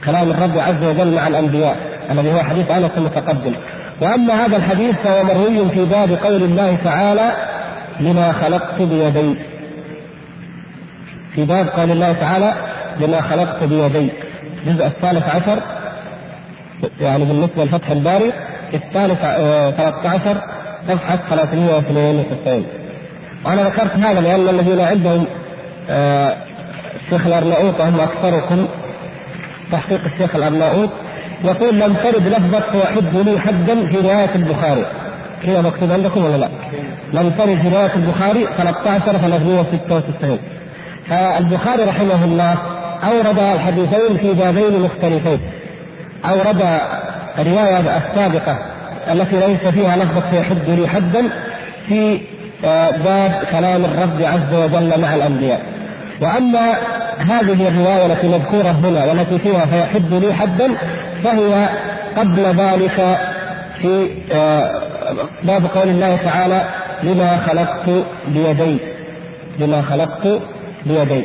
كلام 0.06 0.32
الرب 0.32 0.60
عز 0.60 0.84
وجل 0.84 1.16
مع 1.16 1.28
الأنبياء 1.28 1.76
الذي 2.12 2.34
هو 2.34 2.44
حديث 2.44 2.72
أنس 2.72 2.92
المتقدم. 2.98 3.54
وأما 4.02 4.46
هذا 4.46 4.58
الحديث 4.58 4.96
فهو 5.04 5.24
مروي 5.24 5.70
في 5.70 5.86
باب 5.86 6.12
قول 6.24 6.44
الله 6.44 6.78
تعالى 6.84 7.32
لما 8.00 8.32
خلقت 8.32 8.82
بيدي 8.82 9.36
في 11.36 11.46
باب 11.46 11.68
قول 11.68 11.92
الله 11.92 12.14
تعالى 12.14 12.54
لما 13.00 13.22
خلقت 13.22 13.64
بيدي 13.64 14.10
الجزء 14.68 14.86
الثالث 14.86 15.36
عشر 15.36 15.60
يعني 17.02 17.26
بالنسبة 17.26 17.64
لفتح 17.64 17.92
الباري 17.92 18.34
الثالث 18.74 19.20
13 19.20 20.30
آه، 20.30 20.42
صفحة 20.88 21.16
392 21.16 22.66
وأنا 23.46 23.64
ذكرت 23.64 23.96
هذا 23.96 24.22
لأن 24.22 24.50
الذين 24.50 24.80
عندهم 24.80 25.26
آه، 25.90 26.36
الشيخ 27.06 27.28
الأرناؤوط 27.28 27.80
وهم 27.80 28.00
أكثركم 28.00 28.68
تحقيق 29.72 30.02
الشيخ 30.06 30.36
الأرناؤوط 30.36 30.90
يقول 31.44 31.80
لم 31.80 31.94
ترد 31.94 32.28
لفظة 32.28 32.78
وحد 32.80 33.16
لي 33.16 33.40
حدا 33.40 33.88
في 33.88 33.98
رواية 33.98 34.36
البخاري. 34.36 34.86
كذا 35.44 35.62
مكتوب 35.62 35.92
عندكم 35.92 36.26
ولا 36.26 36.38
لا؟ 36.38 36.50
لم 37.14 37.30
ترد 37.30 37.62
في 37.62 37.70
رواية 37.70 37.96
البخاري 37.96 38.48
13 38.58 39.00
396 39.06 40.40
فالبخاري 41.10 41.84
رحمه 41.84 42.24
الله 42.26 42.56
أورد 43.04 43.40
الحديثين 43.40 44.18
في 44.18 44.34
بابين 44.34 44.82
مختلفين. 44.82 45.40
أورد 46.26 46.80
الرواية 47.40 47.98
السابقة 47.98 48.58
التي 49.12 49.40
ليس 49.40 49.74
فيها 49.74 49.98
لفظة 49.98 50.38
يحد 50.38 50.70
لي 50.70 50.88
حدا 50.88 51.30
في 51.88 52.22
باب 53.04 53.32
كلام 53.52 53.86
الرب 53.86 54.22
عز 54.22 54.54
وجل 54.54 55.02
مع 55.02 55.16
الأنبياء. 55.16 55.62
وأما 56.22 56.74
هذه 57.18 57.68
الرواية 57.68 58.06
التي 58.06 58.28
مذكورة 58.28 58.72
هنا 58.72 59.06
والتي 59.06 59.40
فيها 59.40 59.66
فيحد 59.66 60.14
لي 60.14 60.34
حدا 60.34 60.76
فهي 61.24 61.70
قبل 62.18 62.44
ذلك 62.44 63.18
في 63.82 64.08
آه، 64.32 64.72
باب 65.44 65.66
قول 65.66 65.90
الله 65.90 66.16
تعالى 66.16 66.64
لما 67.04 67.38
خلقت 67.38 67.90
بيدي. 68.28 68.78
لما 69.60 69.82
خلقت 69.82 70.42
بيدي. 70.86 71.24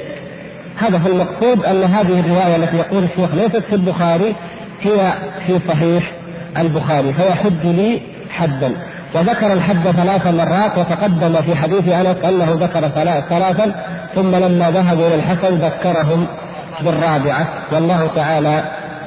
هذا 0.77 0.99
في 0.99 1.09
المقصود 1.09 1.65
أن 1.65 1.85
هذه 1.85 2.21
الرواية 2.21 2.57
التي 2.57 2.77
يقول 2.77 3.05
الشيخ 3.05 3.35
ليست 3.35 3.65
في 3.65 3.75
البخاري 3.75 4.35
هي 4.83 5.13
في 5.47 5.61
صحيح 5.69 6.13
البخاري 6.59 7.13
فيحد 7.13 7.67
لي 7.67 8.01
حدا 8.31 8.73
وذكر 9.15 9.53
الحد 9.53 9.91
ثلاث 9.91 10.27
مرات 10.27 10.79
وتقدم 10.79 11.43
في 11.43 11.57
حديث 11.57 11.89
أنس 11.89 12.25
أنه 12.25 12.53
ذكر 12.61 12.89
ثلاثا 13.29 13.75
ثم 14.15 14.37
لما 14.37 14.71
ذهبوا 14.71 15.07
إلى 15.07 15.15
الحسن 15.15 15.55
ذكرهم 15.55 16.27
بالرابعة 16.81 17.49
والله 17.73 18.11
تعالى 18.17 18.63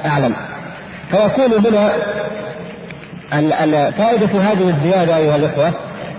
أعلم 0.06 0.34
فيكون 1.10 1.66
هنا 1.66 1.90
فائدة 3.90 4.40
هذه 4.40 4.68
الزيادة 4.68 5.16
أيها 5.16 5.36
الإخوة 5.36 5.72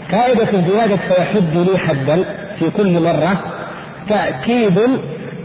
فائدة 0.09 0.51
زيادة 0.51 0.95
فيحد 0.95 1.53
لي 1.53 1.77
حدا 1.77 2.23
في 2.59 2.69
كل 2.69 2.99
مرة 2.99 3.37
تأكيد 4.09 4.79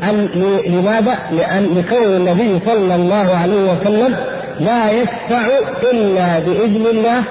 أن 0.02 0.28
لماذا؟ 0.66 1.18
لأن 1.32 1.64
لكون 1.64 2.16
النبي 2.16 2.60
صلى 2.66 2.94
الله 2.94 3.36
عليه 3.36 3.72
وسلم 3.72 4.16
لا 4.60 4.90
يشفع 4.90 5.46
إلا 5.92 6.38
بإذن 6.38 6.86
الله 6.86 7.22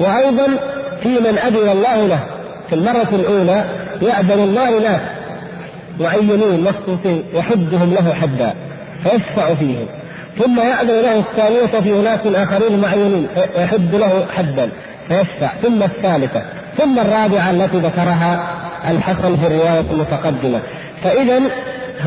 وأيضا 0.00 0.46
في 1.02 1.08
من 1.08 1.38
أذن 1.38 1.68
الله 1.68 2.06
له 2.06 2.20
في 2.68 2.74
المرة 2.74 3.08
الأولى 3.12 3.64
يأذن 4.02 4.44
الله 4.44 4.80
ناس 4.80 5.00
معينين 6.00 6.64
مخصوصين 6.64 7.24
يحدهم 7.34 7.94
له 7.94 8.14
حدا 8.14 8.54
فيشفع 9.02 9.54
فيهم. 9.54 9.86
ثم 10.38 10.60
يأذن 10.60 11.02
له 11.02 11.18
الثانية 11.18 11.80
في 11.80 12.00
أناس 12.00 12.20
آخرين 12.26 12.80
معينين 12.80 13.28
يحد 13.56 13.94
له 13.94 14.26
حدا 14.36 14.70
فيشفع. 15.08 15.48
ثم 15.62 15.82
الثالثة 15.82 16.42
ثم 16.78 16.98
الرابعة 16.98 17.50
التي 17.50 17.76
ذكرها 17.76 18.40
الحسن 18.90 19.36
في 19.36 19.46
الرواية 19.46 19.84
المتقدمة. 19.90 20.60
فإذا 21.04 21.40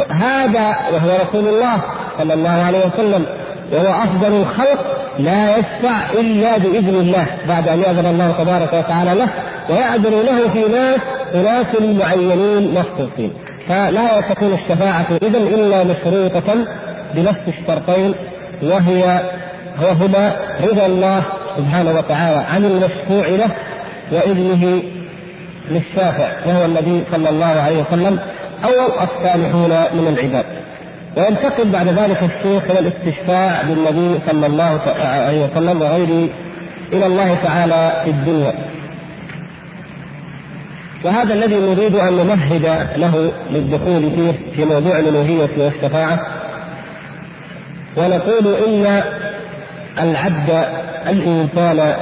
هذا 0.09 0.75
وهو 0.93 1.09
رسول 1.29 1.47
الله 1.47 1.81
صلى 2.17 2.33
الله 2.33 2.49
عليه 2.49 2.79
وسلم 2.79 3.25
وهو 3.71 4.03
أفضل 4.03 4.41
الخلق 4.41 4.79
لا 5.19 5.57
يشفع 5.57 6.19
إلا 6.19 6.57
بإذن 6.57 6.95
الله 6.95 7.25
بعد 7.47 7.67
أن 7.67 7.79
يأذن 7.79 8.05
الله 8.05 8.31
تبارك 8.43 8.73
وتعالى 8.73 9.13
له 9.13 9.29
ويأذن 9.69 10.13
له 10.25 10.49
في 10.53 10.71
ناس 10.71 10.99
أناس 11.35 11.65
معينين 11.81 12.73
مخصوصين 12.73 13.33
فلا 13.67 14.21
تكون 14.21 14.53
الشفاعة 14.53 15.05
إذا 15.21 15.37
إلا 15.37 15.83
مشروطة 15.83 16.65
بنفس 17.15 17.41
الشرطين 17.47 18.13
وهي 18.63 19.19
وهما 19.81 20.35
رضا 20.63 20.85
الله 20.85 21.23
سبحانه 21.57 21.91
وتعالى 21.91 22.43
عن 22.53 22.65
المشفوع 22.65 23.27
له 23.27 23.51
وإذنه 24.11 24.81
للشافع 25.69 26.27
وهو 26.45 26.65
النبي 26.65 27.03
صلى 27.11 27.29
الله 27.29 27.45
عليه 27.45 27.83
وسلم 27.83 28.19
أو 28.63 29.03
الصالحون 29.03 29.69
من 29.69 30.07
العباد. 30.07 30.45
وينتقل 31.17 31.69
بعد 31.69 31.87
ذلك 31.87 32.23
الشيخ 32.23 32.63
إلى 32.63 32.79
الاستشفاع 32.79 33.61
بالنبي 33.61 34.19
صلى 34.27 34.45
الله 34.47 34.79
عليه 34.99 35.45
وسلم 35.45 35.81
وغيره 35.81 36.29
إلى 36.93 37.05
الله 37.05 37.35
تعالى 37.43 37.91
في 38.03 38.09
الدنيا. 38.09 38.53
وهذا 41.05 41.33
الذي 41.33 41.55
نريد 41.55 41.95
أن 41.95 42.13
نمهد 42.13 42.87
له 42.95 43.31
للدخول 43.51 44.11
فيه 44.11 44.55
في 44.55 44.65
موضوع 44.65 44.99
الالوهيه 44.99 45.49
والشفاعة. 45.57 46.19
ونقول 47.97 48.55
إن 48.67 49.01
العبد 50.01 50.65
الإنسان 51.07 51.93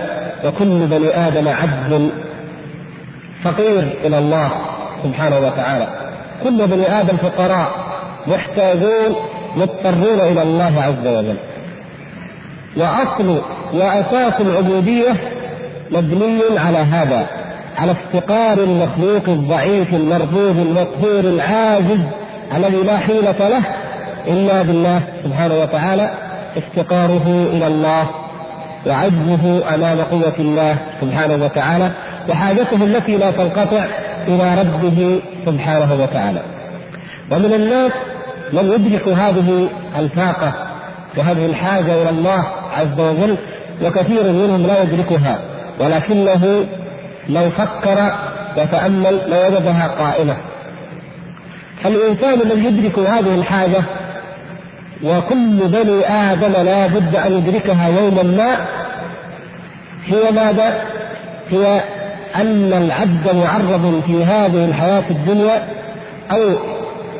وكل 0.46 0.88
بني 0.88 1.28
آدم 1.28 1.48
عبد 1.48 2.10
فقير 3.44 3.98
إلى 4.06 4.18
الله 4.18 4.52
سبحانه 5.04 5.40
وتعالى. 5.40 5.88
كل 6.44 6.68
بني 6.68 7.00
آدم 7.02 7.18
فقراء. 7.18 7.87
محتاجون 8.28 9.16
مضطرون 9.56 10.20
إلى 10.20 10.42
الله 10.42 10.84
عز 10.84 11.08
وجل. 11.08 11.38
وأصل 12.78 13.42
وأساس 13.74 14.42
العبودية 14.42 15.14
مبني 15.92 16.42
على 16.58 16.78
هذا 16.78 17.28
على 17.78 17.92
افتقار 17.92 18.58
المخلوق 18.58 19.24
الضعيف 19.28 19.94
المرفوض 19.94 20.60
المقهور 20.60 21.20
العاجز 21.20 22.00
الذي 22.56 22.78
لا 22.78 22.98
حيلة 22.98 23.50
له 23.50 23.62
إلا 24.28 24.62
بالله 24.62 25.02
سبحانه 25.24 25.56
وتعالى 25.56 26.12
افتقاره 26.58 27.48
إلى 27.54 27.68
الله 27.68 28.10
وعجزه 28.88 29.76
أمام 29.76 30.00
قوة 30.02 30.34
الله 30.40 30.78
سبحانه 31.02 31.46
وتعالى 31.46 31.92
وحاجته 32.30 32.84
التي 32.84 33.18
لا 33.18 33.32
تنقطع 33.32 33.86
إلى 34.28 34.62
ربه 34.62 35.20
سبحانه 35.46 35.94
وتعالى. 36.04 36.42
ومن 37.32 37.54
الناس 37.54 37.92
من 38.54 38.72
يدرك 38.72 39.08
هذه 39.08 39.70
الفاقة 40.00 40.54
وهذه 41.18 41.46
الحاجة 41.46 42.02
إلى 42.02 42.10
الله 42.10 42.44
عز 42.78 43.00
وجل 43.00 43.38
وكثير 43.84 44.24
منهم 44.24 44.68
لا 44.68 44.84
يدركها 44.84 45.40
ولكنه 45.80 46.66
لو 47.30 47.50
فكر 47.50 48.12
وتأمل 48.58 49.20
لوجدها 49.28 49.88
قائمة 49.88 50.38
فالإنسان 51.84 52.42
الذي 52.42 52.66
يدرك 52.66 53.00
هذه 53.00 53.36
الحاجة 53.36 53.82
وكل 55.04 55.68
بني 55.68 56.10
آدم 56.10 56.52
لا 56.52 56.88
بد 56.88 57.16
أن 57.16 57.34
يدركها 57.34 57.88
يوما 57.88 58.24
ما 58.24 58.56
هي 60.06 60.32
ماذا؟ 60.32 60.82
هي 61.50 61.82
أن 62.36 62.74
العبد 62.74 63.36
معرض 63.36 64.02
في 64.06 64.24
هذه 64.24 64.66
الحياة 64.66 65.04
الدنيا 65.10 65.68
أو 66.32 66.56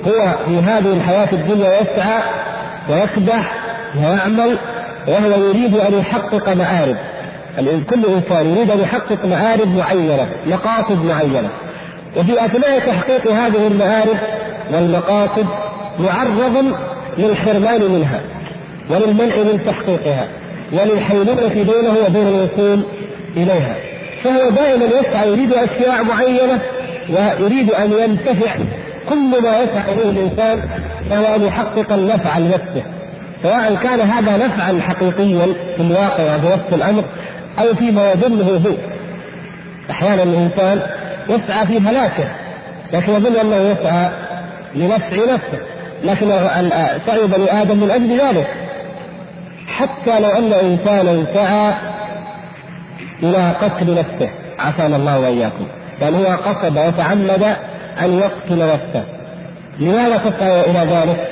هو 0.06 0.36
في 0.46 0.60
هذه 0.60 0.94
الحياة 0.94 1.30
الدنيا 1.34 1.82
يسعى 1.82 2.20
ويكدح 2.90 3.52
ويعمل 3.96 4.58
وهو 5.08 5.48
يريد 5.48 5.78
أن 5.78 5.94
يحقق 5.94 6.50
مآرب 6.50 6.98
كل 7.90 8.06
إنسان 8.06 8.56
يريد 8.56 8.72
أن 8.72 8.80
يحقق 8.80 9.26
مآرب 9.26 9.68
معينة 9.68 10.28
مقاصد 10.48 11.06
معينة. 11.06 11.50
وفي 12.18 12.46
أثناء 12.46 12.80
تحقيق 12.80 13.32
هذه 13.32 13.68
المآرب 13.68 14.18
والمقاصد 14.74 15.46
معرض 16.00 16.76
للحرمان 17.18 17.92
منها 17.92 18.22
وللمنع 18.90 19.36
من 19.36 19.66
تحقيقها 19.66 20.28
وللحيلولة 20.74 21.48
بينه 21.48 21.96
وبين 22.06 22.28
الوصول 22.28 22.84
إليها. 23.38 23.76
فهو 24.24 24.50
دائما 24.50 24.86
يسعى 24.86 25.30
يريد 25.30 25.54
أشياء 25.54 26.04
معينة 26.04 26.60
ويريد 27.10 27.72
أن 27.72 27.94
ينتفع 27.94 28.56
كل 29.10 29.42
ما 29.44 29.60
يسعى 29.60 29.94
إليه 29.94 30.10
الإنسان 30.10 30.70
فهو 31.10 31.36
أن 31.36 31.44
يحقق 31.44 31.94
النفع 31.94 32.38
لنفسه 32.38 32.84
سواء 33.44 33.76
كان 33.76 34.02
هذا 34.02 34.38
نفعا 34.46 34.80
حقيقيا 34.82 35.46
في 35.76 35.82
الواقع 35.82 36.36
وفي 36.36 36.48
نفس 36.48 36.74
الأمر 36.74 37.04
أو 37.60 37.76
فيما 37.76 38.12
يظنه 38.12 38.46
هو. 38.46 38.76
أحيانا 39.92 40.24
الإنسان 40.24 40.82
يسعى 41.30 41.66
في 41.66 41.78
هلاكه 41.78 42.26
لكن 42.94 43.14
يظن 43.14 43.36
أنه 43.36 43.56
يسعى 43.56 44.10
لنفع 44.76 45.34
نفسه 45.34 45.60
لكن 46.04 46.28
سعي 47.08 47.28
بني 47.28 47.62
آدم 47.62 47.78
من 47.80 47.92
أجل 47.92 48.20
ذلك. 48.20 48.48
حتى 49.68 50.20
لو 50.20 50.30
أن 50.30 50.54
انسانا 50.54 51.26
سعى 51.34 51.74
إلى 53.24 53.52
قتل 53.62 53.96
نفسه 53.96 54.30
عافانا 54.60 54.96
الله 54.96 55.20
وإياكم. 55.20 55.68
بل 56.02 56.16
هو 56.16 56.26
قصد 56.26 56.78
وتعمد 56.78 57.56
أن 58.04 58.20
يقتل 58.20 58.74
نفسه 58.74 59.04
لماذا 59.80 60.18
تسعى 60.18 60.62
إلى 60.62 60.96
ذلك؟ 60.96 61.28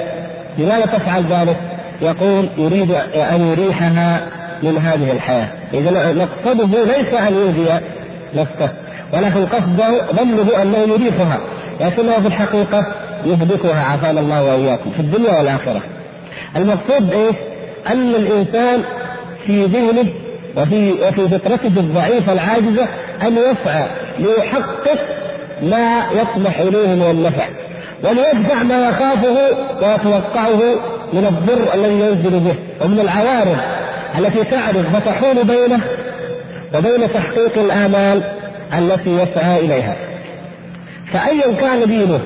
لماذا 0.58 0.86
تفعل 0.86 1.24
ذلك؟ 1.24 1.58
يقول 2.02 2.50
يريد 2.58 2.92
أن 3.16 3.48
يريحها 3.48 4.28
من 4.64 4.78
هذه 4.78 5.12
الحياة 5.12 5.48
إذا 5.74 6.14
مقصده 6.14 6.84
ليس 6.86 7.14
أن 7.14 7.34
يؤذي 7.34 7.80
نفسه 8.36 8.74
ولكن 9.14 9.46
قصده 9.46 10.12
ظنه 10.12 10.62
أنه 10.62 10.78
يريحها 10.78 11.40
لكنه 11.82 12.22
في 12.22 12.28
الحقيقة 12.28 12.86
يهلكها 13.26 13.84
عافانا 13.84 14.20
الله 14.20 14.44
وإياكم 14.44 14.92
في 14.92 15.00
الدنيا 15.00 15.38
والآخرة 15.38 15.82
المقصود 16.56 17.14
إيش؟ 17.14 17.36
أن 17.92 18.16
الإنسان 18.16 18.84
في 19.46 19.66
ذهنه 19.66 20.06
وفي 20.58 20.92
وفي 20.92 21.30
فطرته 21.30 21.80
الضعيفة 21.80 22.34
العاجزة 22.34 22.88
أن 23.22 23.38
يسعى 23.38 23.88
ليحقق 24.20 25.00
ما 25.62 26.04
يطمح 26.12 26.60
إليه 26.60 26.88
من 26.88 27.12
النفع. 27.12 27.48
وليدفع 28.04 28.64
ما 28.64 28.90
يخافه 28.90 29.38
ويتوقعه 29.82 30.62
من 31.14 31.26
الضر 31.26 31.74
الذي 31.74 31.94
ينزل 31.94 32.40
به 32.40 32.56
ومن 32.82 33.00
العوارض 33.00 33.58
التي 34.18 34.44
تعرض 34.44 34.86
فتحول 34.94 35.44
بينه 35.44 35.82
وبين 36.76 37.14
تحقيق 37.14 37.58
الآمال 37.58 38.24
التي 38.78 39.10
يسعى 39.10 39.60
إليها. 39.60 39.96
فايا 41.14 41.54
كان 41.62 41.86
دينه 41.86 42.20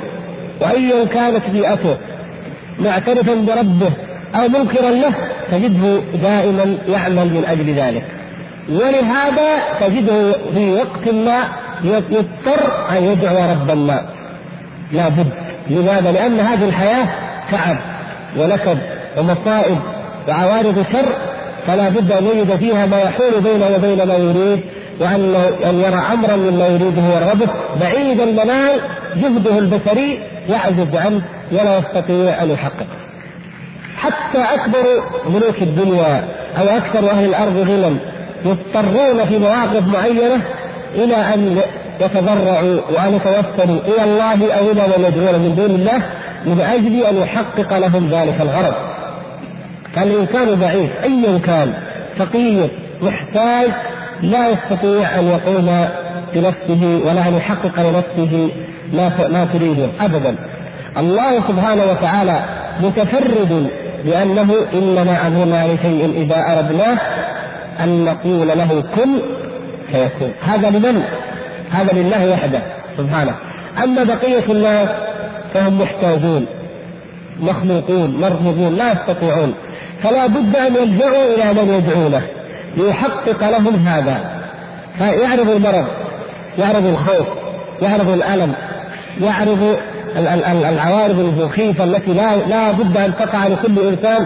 وايا 0.62 1.06
كانت 1.06 1.46
بيئته 1.50 1.98
معترفا 2.80 3.34
بربه 3.34 3.92
أو 4.36 4.48
منكرا 4.48 4.90
له 4.90 5.14
تجده 5.52 6.00
دائما 6.24 6.78
يعمل 6.88 7.34
من 7.34 7.46
أجل 7.48 7.74
ذلك. 7.74 8.04
ولهذا 8.70 9.60
تجده 9.80 10.32
في 10.54 10.74
وقت 10.74 11.14
ما 11.14 11.44
يضطر 11.84 12.90
أن 12.98 13.04
يدعو 13.04 13.52
ربا 13.52 13.74
ما 13.74 14.06
لابد 14.92 15.34
لماذا؟ 15.70 16.12
لأن 16.12 16.40
هذه 16.40 16.66
الحياة 16.66 17.08
تعب 17.52 17.78
ونكد 18.38 18.78
ومصائب 19.18 19.78
وعوارض 20.28 20.86
شر 20.94 21.10
فلا 21.68 21.90
بد 21.90 22.12
أن 22.12 22.26
يجد 22.26 22.56
فيها 22.56 22.86
ما 22.86 23.00
يحول 23.00 23.42
بينه 23.42 23.68
وبين 23.76 24.08
ما 24.08 24.14
يريد 24.14 24.64
وأن 25.00 25.36
أن 25.66 25.80
يرى 25.80 26.02
أمرا 26.14 26.36
مما 26.36 26.68
يريده 26.68 27.02
ويرغبه 27.02 27.48
بعيد 27.82 28.22
المنال 28.22 28.80
جهده 29.16 29.60
البشري 29.60 30.20
يعجز 30.50 30.96
عنه 30.96 31.22
ولا 31.52 31.78
يستطيع 31.78 32.44
أن 32.44 32.52
يحققه. 32.52 33.00
حتى 33.98 34.42
أكبر 34.56 35.04
ملوك 35.30 35.62
الدنيا 35.62 36.24
أو 36.58 36.78
أكثر 36.78 37.12
أهل 37.12 37.26
الأرض 37.26 37.58
غنى 37.58 37.98
يضطرون 38.46 39.26
في 39.26 39.38
مواقف 39.38 39.88
معينة 39.88 40.42
إلى 40.96 41.16
أن 41.16 41.62
يتضرعوا 42.02 42.80
وأن 42.96 43.16
يتوسلوا 43.16 43.80
إلى 43.88 44.04
الله 44.04 44.54
أو 44.54 44.72
إلى 44.72 44.82
من 44.82 45.06
يدعون 45.08 45.40
من 45.40 45.56
دون 45.56 45.72
الله 45.72 46.02
من 46.46 46.62
أجل 46.62 47.06
أن 47.06 47.16
يحقق 47.16 47.78
لهم 47.78 48.10
ذلك 48.10 48.42
الغرض. 48.42 48.74
فالإنسان 49.96 50.60
ضعيف 50.60 51.04
ايا 51.04 51.38
كان 51.38 51.74
فقير 52.18 52.70
محتاج 53.02 53.70
لا 54.22 54.50
يستطيع 54.50 55.20
أن 55.20 55.28
يقوم 55.28 55.86
بنفسه 56.34 57.02
ولا 57.06 57.28
أن 57.28 57.34
يحقق 57.38 57.80
لنفسه 57.80 58.52
ما 58.94 59.12
ما 59.30 59.48
تريده 59.54 59.88
ابدا. 60.00 60.36
الله 60.98 61.48
سبحانه 61.48 61.84
وتعالى 61.84 62.40
متفرد 62.82 63.70
بأنه 64.06 64.56
انما 64.74 65.28
امرنا 65.28 65.74
لشيء 65.74 66.24
إذا 66.24 66.58
أردناه 66.58 66.98
أن 67.84 68.06
نقول 68.06 68.48
له 68.48 68.84
كن 68.96 69.10
فيكون. 69.92 70.34
هذا 70.42 70.70
لمن؟ 70.70 71.04
هذا 71.72 71.94
لله 71.94 72.32
وحده 72.32 72.62
سبحانه. 72.98 73.34
أما 73.84 74.04
بقية 74.04 74.44
الناس 74.50 74.90
فهم 75.54 75.82
محتاجون 75.82 76.46
مخلوقون 77.40 78.22
مرفوضون 78.22 78.76
لا 78.76 78.92
يستطيعون 78.92 79.54
فلا 80.04 80.28
بد 80.28 80.56
أن 80.56 80.76
يلجأوا 80.76 81.36
إلى 81.36 81.54
من 81.54 81.74
يدعونه 81.74 82.22
ليحقق 82.78 83.50
لهم 83.50 83.76
هذا 83.88 84.40
فيعرض 84.98 85.50
المرض 85.50 85.88
يعرض 86.58 86.86
الخوف 86.86 87.28
يعرض 87.82 88.10
الألم 88.10 88.54
يعرض 89.22 89.78
العوارض 90.66 91.20
المخيفه 91.20 91.84
التي 91.84 92.14
لا 92.14 92.36
لا 92.36 92.72
بد 92.72 92.98
أن 92.98 93.16
تقع 93.16 93.48
لكل 93.48 93.80
إنسان 93.80 94.26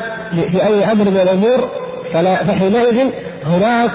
في 0.52 0.66
أي 0.66 0.92
أمر 0.92 1.06
من 1.06 1.18
الأمور 1.18 1.70
فلا 2.14 2.36
فحينئذ 2.36 3.10
هناك 3.46 3.92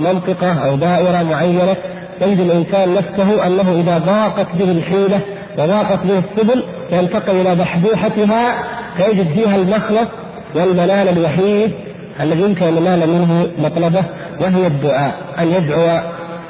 منطقة 0.00 0.68
أو 0.68 0.76
دائرة 0.76 1.22
معينة 1.22 1.76
يجد 2.20 2.40
الإنسان 2.40 2.94
نفسه 2.94 3.46
أنه 3.46 3.80
إذا 3.80 3.98
ضاقت 3.98 4.46
به 4.54 4.70
الحيلة 4.70 5.20
وضاقت 5.58 5.98
به 6.06 6.18
السبل 6.18 6.64
ينتقل 6.92 7.40
إلى 7.40 7.54
بحبوحتها 7.54 8.54
فيجد 8.96 9.28
فيها 9.34 9.56
المخلص 9.56 10.08
والمنال 10.54 11.08
الوحيد 11.08 11.72
الذي 12.20 12.42
يمكن 12.42 12.66
أن 12.66 12.76
ينال 12.76 13.08
منه 13.08 13.46
مطلبه 13.58 14.04
وهي 14.40 14.66
الدعاء 14.66 15.14
أن 15.38 15.48
يدعو 15.48 16.00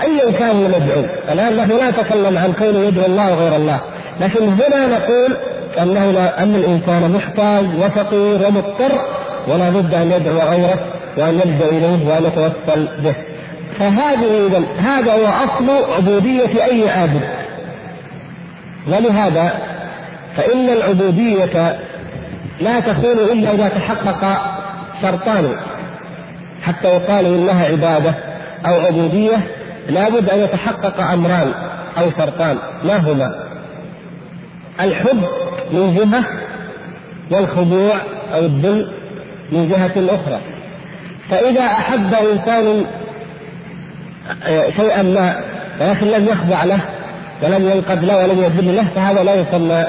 ايا 0.00 0.30
كان 0.38 0.56
المدعو 0.56 1.04
الآن 1.32 1.56
نحن 1.56 1.70
لا 1.70 1.90
نتكلم 1.90 2.38
عن 2.38 2.52
كونه 2.52 2.78
يدعو 2.78 3.06
الله 3.06 3.32
وغير 3.32 3.56
الله 3.56 3.80
لكن 4.20 4.48
هنا 4.48 4.86
نقول 4.86 5.36
أنه 5.82 6.10
لا 6.10 6.42
أن 6.42 6.54
الإنسان 6.54 7.10
محتاج 7.10 7.64
وفقير 7.78 8.46
ومضطر 8.46 8.92
ولا 9.48 9.70
بد 9.70 9.94
أن 9.94 10.12
يدعو 10.12 10.38
غيره 10.38 10.78
وأن 11.18 11.34
يلجأ 11.34 11.66
إليه 11.66 12.08
وأن 12.08 12.24
يتوسل 12.24 12.88
به. 13.04 13.14
فهذه 13.82 14.46
إذا 14.46 14.62
هذا 14.78 15.12
هو 15.12 15.26
أصل 15.26 15.92
عبودية 15.92 16.64
أي 16.64 16.90
عابد. 16.90 17.22
ولهذا 18.88 19.52
فإن 20.36 20.68
العبودية 20.68 21.78
لا 22.60 22.80
تكون 22.80 23.18
إلا 23.32 23.54
إذا 23.54 23.68
تحقق 23.68 24.42
شرطان. 25.02 25.56
حتى 26.62 26.88
يقال 26.88 27.26
إنها 27.26 27.64
عبادة 27.64 28.14
أو 28.66 28.80
عبودية 28.80 29.36
لابد 29.88 30.30
أن 30.30 30.38
يتحقق 30.38 31.00
أمران 31.00 31.52
أو 31.98 32.10
شرطان. 32.10 32.58
ما 32.84 32.96
هما؟ 32.96 33.34
الحب 34.80 35.24
من 35.72 35.94
جهة 35.94 36.24
والخضوع 37.30 37.94
أو 38.34 38.38
الذل 38.38 38.92
من 39.52 39.68
جهة 39.68 40.14
أخرى. 40.14 40.40
فإذا 41.30 41.64
أحب 41.64 42.14
إنسان 42.14 42.84
شيئا 44.76 45.02
ما 45.02 45.40
ولكن 45.80 46.06
لم 46.06 46.28
يخضع 46.28 46.64
له 46.64 46.78
ولم 47.42 47.70
ينقد 47.70 48.04
له 48.04 48.16
ولم 48.16 48.38
يذل 48.38 48.76
له 48.76 48.90
فهذا 48.94 49.22
لا 49.22 49.34
يسمى 49.34 49.86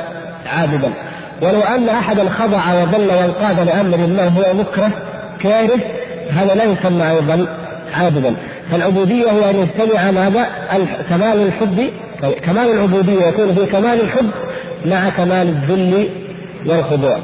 عابدا 0.58 0.94
ولو 1.42 1.62
أن 1.62 1.90
احدا 1.90 2.30
خضع 2.30 2.74
وذل 2.74 3.10
وانقاد 3.10 3.60
لأمر 3.60 3.96
الله 3.96 4.28
هو 4.28 4.54
مكره 4.54 4.92
كاره 5.40 5.80
هذا 6.30 6.56
لا 6.56 6.64
يسمى 6.64 7.10
أيضا 7.10 7.48
عابدا 7.94 8.36
فالعبودية 8.72 9.32
هي 9.32 9.50
أن 9.50 9.56
يجتمع 9.56 10.12
ماذا؟ 10.12 10.48
كمال 11.10 11.48
الحب 11.48 11.90
كمال 12.46 12.72
العبودية 12.72 13.26
يكون 13.26 13.56
في 13.56 13.66
كمال 13.66 14.02
الحب 14.02 14.30
مع 14.86 15.10
كمال 15.10 15.48
الذل 15.48 16.10
والخضوع. 16.66 17.18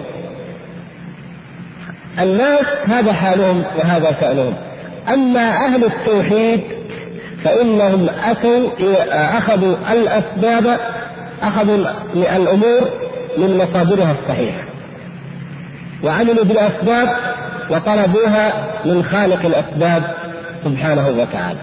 الناس 2.19 2.65
هذا 2.87 3.13
حالهم 3.13 3.63
وهذا 3.79 4.15
شأنهم. 4.21 4.53
أما 5.13 5.49
أهل 5.49 5.85
التوحيد 5.85 6.61
فإنهم 7.43 8.09
أتوا 8.25 8.69
أخذوا 9.37 9.75
الأسباب 9.91 10.79
أخذوا 11.41 11.77
الأمور 12.15 12.81
من 13.37 13.57
مصادرها 13.57 14.15
الصحيحة. 14.21 14.63
وعملوا 16.03 16.43
بالأسباب 16.43 17.09
وطلبوها 17.69 18.53
من 18.85 19.03
خالق 19.03 19.45
الأسباب 19.45 20.03
سبحانه 20.63 21.07
وتعالى. 21.07 21.59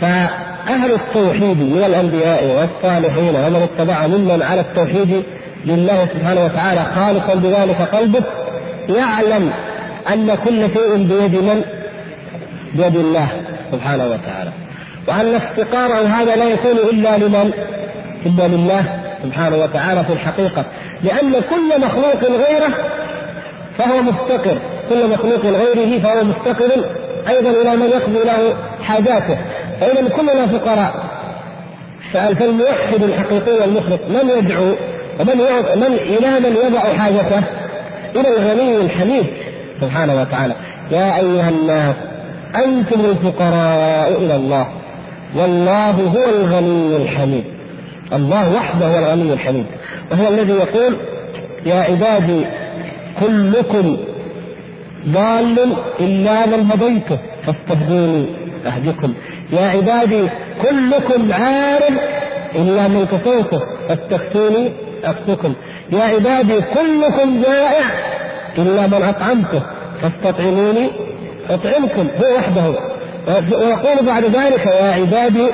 فأهل 0.00 0.92
التوحيد 0.92 1.58
من 1.58 1.84
الأنبياء 1.86 2.44
والصالحين 2.44 3.36
ومن 3.36 3.56
اتبع 3.62 4.06
ممن 4.06 4.42
على 4.42 4.60
التوحيد 4.60 5.22
لله 5.64 6.06
سبحانه 6.06 6.44
وتعالى 6.44 6.84
خالقا 6.84 7.34
بذلك 7.34 7.82
قلبه 7.82 8.22
يعلم 8.88 9.52
أن 10.12 10.34
كل 10.34 10.68
شيء 10.74 10.96
بيد 10.96 11.34
من؟ 11.34 11.62
بيد 12.74 12.96
الله 12.96 13.28
سبحانه 13.72 14.04
وتعالى. 14.04 14.50
وأن 15.08 15.34
افتقاره 15.34 16.06
هذا 16.06 16.36
لا 16.36 16.44
يكون 16.44 16.76
إلا 16.92 17.18
لمن؟ 17.18 17.52
إلا 18.26 18.48
لله 18.48 18.84
سبحانه 19.22 19.56
وتعالى 19.56 20.04
في 20.04 20.12
الحقيقة. 20.12 20.64
لأن 21.02 21.32
كل 21.32 21.80
مخلوق 21.80 22.24
غيره 22.24 22.74
فهو 23.78 24.02
مفتقر. 24.02 24.58
كل 24.88 25.08
مخلوق 25.08 25.46
غيره 25.46 26.02
فهو 26.02 26.24
مفتقر 26.24 26.84
أيضا 27.28 27.50
إلى 27.50 27.76
من 27.76 27.86
يقضي 27.86 28.24
له 28.24 28.56
حاجاته. 28.82 29.38
فإذا 29.80 30.08
كلنا 30.08 30.46
فقراء. 30.46 30.94
فالموحد 32.12 33.02
الحقيقي 33.02 33.52
والمخلص 33.60 34.00
من 34.08 34.30
يدعو 34.38 34.74
ومن 35.20 35.36
من 35.76 35.92
إلى 35.92 36.40
من 36.40 36.56
يضع 36.64 36.98
حاجته؟ 36.98 37.42
إلى 38.16 38.28
الغني 38.28 38.76
الحميد 38.76 39.26
سبحانه 39.80 40.20
وتعالى. 40.20 40.54
يا 40.90 41.16
أيها 41.16 41.48
الناس 41.48 41.94
أنتم 42.56 43.00
الفقراء 43.04 44.18
إلى 44.18 44.36
الله. 44.36 44.66
والله 45.36 45.90
هو 45.90 46.24
الغني 46.30 46.96
الحميد. 46.96 47.44
الله 48.12 48.54
وحده 48.54 48.86
هو 48.86 48.98
الغني 48.98 49.32
الحميد. 49.32 49.66
وهو 50.10 50.28
الذي 50.28 50.52
يقول 50.52 50.96
يا 51.66 51.74
عبادي 51.74 52.46
كلكم 53.20 53.96
ضال 55.08 55.58
إلا 56.00 56.46
من 56.46 56.70
هديته 56.70 57.18
فاستهدوني 57.46 58.26
أهدكم 58.66 59.14
يا 59.52 59.66
عبادي 59.66 60.28
كلكم 60.62 61.32
عار 61.32 61.82
إلا 62.54 62.88
من 62.88 63.06
كفيته 63.06 63.60
فاستفتوني 63.88 64.72
أكفكم 65.04 65.54
يا 65.92 66.02
عبادي 66.02 66.60
كلكم 66.60 67.42
جائع 67.42 67.84
إلا 68.58 68.86
من 68.86 69.02
أطعمته 69.02 69.62
فاستطعموني 70.02 70.90
أطعمكم. 71.50 72.08
هو 72.20 72.36
وحده. 72.36 72.74
ويقول 73.26 74.06
بعد 74.06 74.24
ذلك 74.24 74.66
يا 74.66 74.92
عبادي 74.92 75.46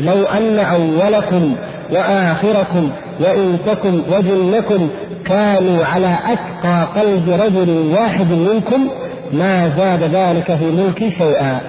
لو 0.00 0.24
أن 0.24 0.58
أولكم 0.58 1.56
وآخركم 1.90 2.90
وإنسكم 3.20 4.02
وجنكم 4.12 4.88
كانوا 5.24 5.84
على 5.84 6.18
أتقى 6.24 7.00
قلب 7.00 7.28
رجل 7.28 7.94
واحد 7.94 8.32
منكم 8.32 8.88
ما 9.32 9.72
زاد 9.76 10.02
ذلك 10.02 10.56
في 10.56 10.64
ملكي 10.64 11.10
شيئا. 11.18 11.60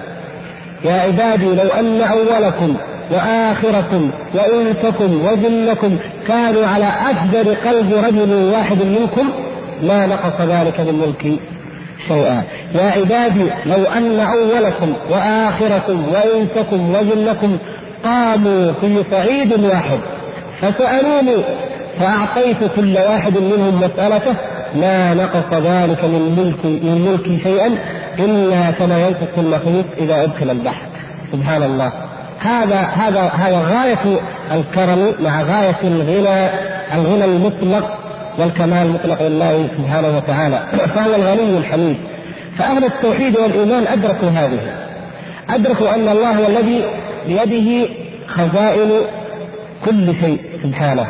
يا 0.84 0.92
عبادي 0.92 1.54
لو 1.54 1.68
أن 1.78 2.00
أولكم 2.02 2.76
وآخركم 3.10 4.10
وإنسكم 4.34 5.26
وجنكم 5.26 5.98
كانوا 6.28 6.66
على 6.66 6.86
أفجر 6.86 7.54
قلب 7.54 7.92
رجل 7.92 8.50
واحد 8.52 8.82
منكم 8.82 9.30
ما 9.82 10.06
نقص 10.06 10.40
ذلك 10.40 10.80
من 10.80 10.98
ملكي. 11.06 11.40
شيئا 12.08 12.42
يا 12.74 12.90
عبادي 12.90 13.50
لو 13.66 13.84
أن 13.96 14.20
أولكم 14.20 14.92
وآخركم 15.10 16.04
وإنسكم 16.12 16.94
وجنكم 16.94 17.58
قاموا 18.04 18.72
في 18.72 19.04
صعيد 19.10 19.64
واحد 19.64 19.98
فسألوني 20.60 21.36
فأعطيت 22.00 22.74
كل 22.76 22.98
واحد 22.98 23.38
منهم 23.38 23.80
مسألته 23.80 24.34
ما 24.74 25.14
نقص 25.14 25.52
ذلك 25.52 26.04
من 26.04 26.34
ملك 26.38 26.64
من 26.64 27.08
ملكي 27.08 27.42
شيئا 27.42 27.78
إلا 28.18 28.70
كما 28.70 28.98
ينقص 28.98 29.38
المخيط 29.38 29.84
إذا 29.98 30.22
أدخل 30.22 30.50
البحر. 30.50 30.86
سبحان 31.32 31.62
الله. 31.62 31.92
هذا 32.40 32.76
هذا 32.76 33.20
هذا 33.20 33.58
غاية 33.58 34.20
الكرم 34.52 35.14
مع 35.20 35.42
غاية 35.42 35.76
الغنى 35.84 36.48
الغنى 36.94 37.24
المطلق. 37.24 38.03
والكمال 38.38 38.86
المطلق 38.86 39.22
لله 39.22 39.68
سبحانه 39.78 40.16
وتعالى. 40.16 40.58
فهو 40.94 41.14
الغني 41.14 41.58
الحميد. 41.58 41.96
فأهل 42.58 42.84
التوحيد 42.84 43.36
والإيمان 43.38 43.86
أدركوا 43.86 44.28
هذه. 44.28 44.60
أدركوا 45.50 45.94
أن 45.94 46.08
الله 46.08 46.38
هو 46.38 46.46
الذي 46.46 46.84
بيده 47.26 47.88
خزائن 48.26 48.90
كل 49.84 50.14
شيء 50.20 50.40
سبحانه. 50.62 51.06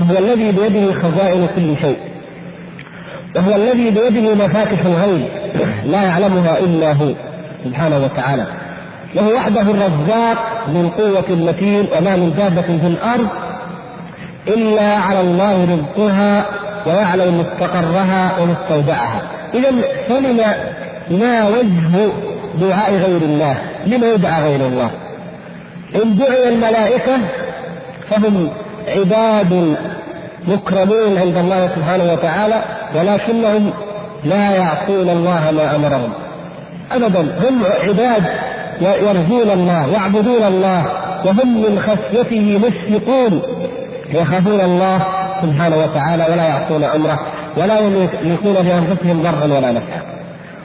وهو 0.00 0.18
الذي 0.18 0.52
بيده 0.52 0.92
خزائن 0.92 1.48
كل 1.56 1.80
شيء. 1.80 1.98
وهو 3.36 3.56
الذي 3.56 3.90
بيده 3.90 4.34
مفاتح 4.34 4.80
الغيب 4.86 5.28
لا 5.84 6.02
يعلمها 6.02 6.58
إلا 6.58 6.92
هو 6.92 7.12
سبحانه 7.64 8.04
وتعالى. 8.04 8.46
وهو 9.16 9.34
وحده 9.34 9.60
الرزاق 9.62 10.38
ذو 10.70 10.80
القوة 10.80 11.24
المتين 11.30 11.86
وما 11.98 12.16
من 12.16 12.34
دابة 12.36 12.62
في 12.62 12.86
الأرض 12.86 13.28
إلا 14.48 14.96
على 14.98 15.20
الله 15.20 15.64
رزقها 15.64 16.46
ويعلم 16.86 17.40
مستقرها 17.40 18.40
ومستودعها. 18.40 19.22
إذا 19.54 19.70
فلما 20.08 20.54
ما 21.10 21.48
وجه 21.48 22.12
دعاء 22.60 22.92
غير 22.92 23.22
الله. 23.22 23.56
لما 23.86 24.06
يدعى 24.06 24.42
غير 24.42 24.66
الله؟ 24.66 24.90
إن 25.94 26.16
دعي 26.16 26.48
الملائكة 26.48 27.18
فهم 28.10 28.48
عباد 28.88 29.76
مكرمون 30.46 31.18
عند 31.18 31.36
الله 31.36 31.68
سبحانه 31.76 32.12
وتعالى 32.12 32.62
ولكنهم 32.94 33.70
لا 34.24 34.50
يعصون 34.50 35.08
الله 35.10 35.50
ما 35.50 35.76
أمرهم. 35.76 36.12
ابدا 36.92 37.20
هم 37.20 37.62
عباد 37.82 38.22
يرجون 38.80 39.50
الله 39.50 39.86
يعبدون 39.92 40.42
الله 40.42 40.86
وهم 41.24 41.62
من 41.62 41.78
خشيته 41.80 42.58
مشفقون. 42.58 43.42
يخافون 44.10 44.60
الله 44.60 44.98
سبحانه 45.42 45.76
وتعالى 45.76 46.26
ولا 46.32 46.44
يعصون 46.44 46.84
أمره 46.84 47.18
ولا 47.56 47.78
يملكون 47.78 48.54
لانفسهم 48.54 49.22
ضرا 49.22 49.44
ولا 49.44 49.72
نفعا. 49.72 50.02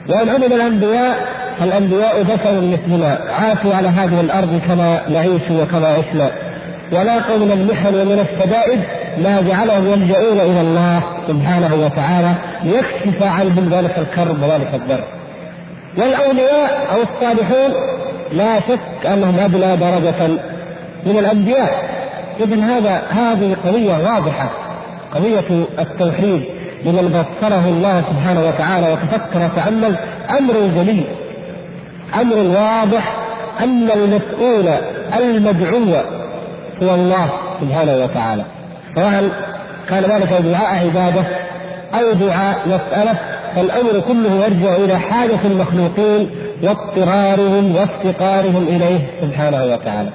وإن 0.08 0.28
عبد 0.28 0.52
الأنبياء 0.52 1.14
فالأنبياء 1.60 2.22
بشر 2.22 2.60
مثلنا. 2.60 3.18
عاشوا 3.40 3.74
على 3.74 3.88
هذه 3.88 4.20
الأرض 4.20 4.60
كما 4.68 5.00
نعيش 5.08 5.42
وكما 5.50 5.88
عشنا. 5.88 6.30
ولاقوا 6.94 7.36
من 7.36 7.52
المحن 7.52 7.94
ومن 7.94 8.26
الشدائد 8.30 8.80
ما 9.18 9.40
جعلهم 9.40 9.86
يلجؤون 9.92 10.40
إلى 10.40 10.60
الله 10.60 11.02
سبحانه 11.28 11.74
وتعالى 11.74 12.34
ليكشف 12.64 13.22
عنهم 13.22 13.68
ذلك 13.72 13.98
الكرب 13.98 14.42
وذلك 14.42 14.74
الضر. 14.74 15.04
والأولياء 15.98 16.86
أو 16.92 17.02
الصالحون 17.02 17.74
لا 18.32 18.60
شك 18.60 19.06
أنهم 19.06 19.38
أدنى 19.38 19.76
درجة 19.76 20.26
من 21.06 21.18
الأنبياء. 21.18 21.94
اذا 22.40 22.64
هذا 22.64 23.02
هذه 23.10 23.56
قضية 23.66 23.92
واضحة 23.92 24.50
قضية 25.14 25.64
التوحيد 25.78 26.44
لمن 26.84 27.08
بصره 27.08 27.68
الله 27.68 28.00
سبحانه 28.10 28.48
وتعالى 28.48 28.92
وتفكر 28.92 29.44
وتامل 29.44 29.96
أمر 30.38 30.54
جليل 30.76 31.04
أمر 32.20 32.36
واضح 32.36 33.14
أن 33.60 33.90
المسؤول 33.90 34.68
المدعو 35.18 36.02
هو 36.82 36.94
الله 36.94 37.30
سبحانه 37.60 38.04
وتعالى. 38.04 38.44
سواء 38.94 39.30
كان 39.88 40.02
ذلك 40.02 40.32
دعاء 40.32 40.84
عبادة 40.84 41.24
أو 41.94 42.12
دعاء 42.12 42.58
مسألة؟ 42.66 43.14
فالأمر 43.56 44.00
كله 44.08 44.44
يرجع 44.44 44.76
إلى 44.76 44.98
حاجة 44.98 45.38
المخلوقين 45.44 46.30
واضطرارهم 46.62 47.76
وافتقارهم 47.76 48.66
إليه 48.68 48.98
سبحانه 49.22 49.64
وتعالى. 49.64 50.10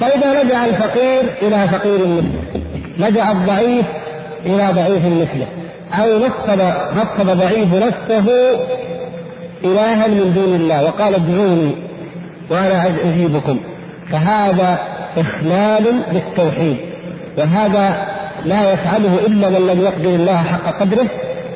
فإذا 0.00 0.42
لجا 0.42 0.64
الفقير 0.64 1.22
إلى 1.42 1.68
فقير 1.68 1.98
مثله، 1.98 2.62
لجا 2.98 3.32
الضعيف 3.32 3.86
إلى 4.46 4.68
ضعيف 4.72 5.04
مثله، 5.06 5.46
أو 5.92 6.18
نصب 6.18 6.60
نصب 6.96 7.38
ضعيف 7.38 7.74
نفسه 7.74 8.26
إلها 9.64 10.06
من 10.06 10.32
دون 10.34 10.54
الله 10.54 10.84
وقال 10.84 11.14
ادعوني 11.14 11.74
وأنا 12.50 12.86
أجيبكم. 12.86 13.60
فهذا 14.10 14.78
إخلال 15.18 16.02
بالتوحيد 16.12 16.76
وهذا 17.38 18.06
لا 18.44 18.72
يفعله 18.72 19.18
إلا 19.26 19.48
من 19.48 19.66
لم 19.66 19.80
يقدر 19.80 20.10
الله 20.10 20.36
حق 20.36 20.80
قدره 20.80 21.06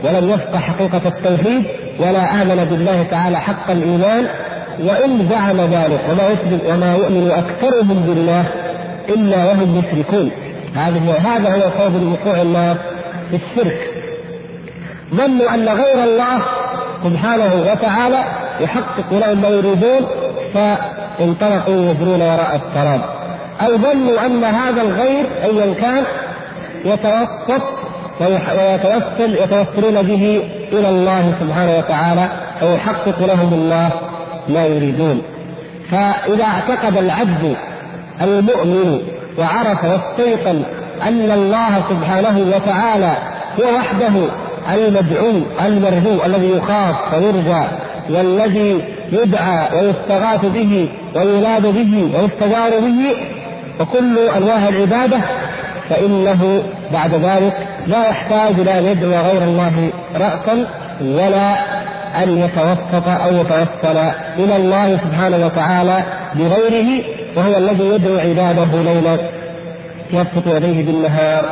ولم 0.04 0.30
يفقه 0.30 0.58
حقيقة 0.58 1.02
التوحيد 1.06 1.64
ولا 2.00 2.42
آمن 2.42 2.64
بالله 2.64 3.02
تعالى 3.10 3.40
حق 3.40 3.70
الإيمان 3.70 4.26
وإن 4.80 5.28
زعم 5.30 5.60
ذلك 5.60 6.00
وما 6.10 6.28
يثبت 6.28 6.60
وما 6.70 6.94
يؤمن 6.94 7.30
أكثرهم 7.30 8.02
بالله 8.02 8.44
إلا 9.08 9.44
وهم 9.44 9.78
مشركون. 9.78 10.30
هذه 10.74 11.16
هذا 11.24 11.54
هو 11.54 11.70
سبب 11.78 12.12
وقوع 12.12 12.42
الناس 12.42 12.76
في 13.30 13.36
الشرك. 13.36 13.90
ظنوا 15.14 15.54
أن 15.54 15.68
غير 15.68 16.04
الله 16.04 16.42
سبحانه 17.04 17.54
وتعالى 17.72 18.24
يحقق 18.60 19.12
لهم 19.12 19.42
ما 19.42 19.48
يريدون 19.48 20.06
فانطلقوا 20.54 21.90
يجرون 21.90 22.22
وراء 22.22 22.60
السراب 22.66 23.00
أو 23.60 23.78
ظنوا 23.78 24.26
أن 24.26 24.44
هذا 24.44 24.82
الغير 24.82 25.26
ايا 25.44 25.74
كان 25.74 26.04
يتوسط 26.84 27.62
ويتوسل 28.20 29.34
يتوسلون 29.34 30.02
به 30.02 30.42
إلى 30.72 30.88
الله 30.88 31.34
سبحانه 31.40 31.78
وتعالى 31.78 32.28
ويحقق 32.62 33.26
لهم 33.26 33.54
الله 33.54 33.90
ما 34.48 34.66
يريدون. 34.66 35.22
فإذا 35.90 36.44
اعتقد 36.44 36.96
العبد 36.96 37.56
المؤمن 38.22 39.02
وعرف 39.38 39.84
واستيقن 39.84 40.62
أن 41.02 41.30
الله 41.30 41.82
سبحانه 41.90 42.46
وتعالى 42.56 43.12
هو 43.60 43.74
وحده 43.74 44.12
المدعو 44.74 45.32
المرجو 45.66 46.24
الذي 46.24 46.50
يخاف 46.50 47.14
ويرجى 47.14 47.64
والذي 48.10 48.84
يدعى 49.12 49.68
ويستغاث 49.78 50.44
به 50.44 50.88
ويناد 51.16 51.62
به 51.66 52.10
ويستجار 52.14 52.80
به 52.80 53.16
وكل 53.80 54.18
انواع 54.36 54.68
العبادة 54.68 55.18
فإنه 55.90 56.62
بعد 56.92 57.14
ذلك 57.14 57.52
لا 57.86 58.08
يحتاج 58.08 58.60
إلى 58.60 58.78
أن 58.78 58.84
يدعو 58.84 59.10
غير 59.10 59.42
الله 59.42 59.90
راسا 60.14 60.66
ولا 61.00 61.56
أن 62.22 62.38
يتوسط 62.38 63.08
أو 63.08 63.36
يتوسل 63.36 63.96
إلى 64.38 64.56
الله 64.56 64.96
سبحانه 64.96 65.46
وتعالى 65.46 66.02
بغيره 66.34 67.04
وهو 67.36 67.56
الذي 67.56 67.84
يدعو 67.84 68.18
عباده 68.18 68.82
ليلا 68.82 69.18
يبسط 70.12 70.46
يديه 70.46 70.84
بالنهار 70.84 71.44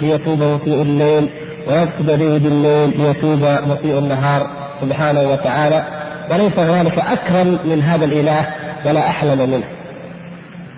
ليتوب 0.00 0.38
مسيء 0.38 0.82
الليل 0.82 1.28
ويبسط 1.68 2.08
يديه 2.08 2.38
بالليل 2.38 3.00
ليتوب 3.00 3.40
مسيء 3.66 3.98
النهار 3.98 4.46
سبحانه 4.80 5.20
وتعالى. 5.20 5.84
وليس 6.30 6.58
هنالك 6.58 6.98
أكرم 6.98 7.58
من 7.64 7.82
هذا 7.82 8.04
الإله 8.04 8.46
ولا 8.86 9.08
أحلم 9.08 9.50
منه. 9.50 9.64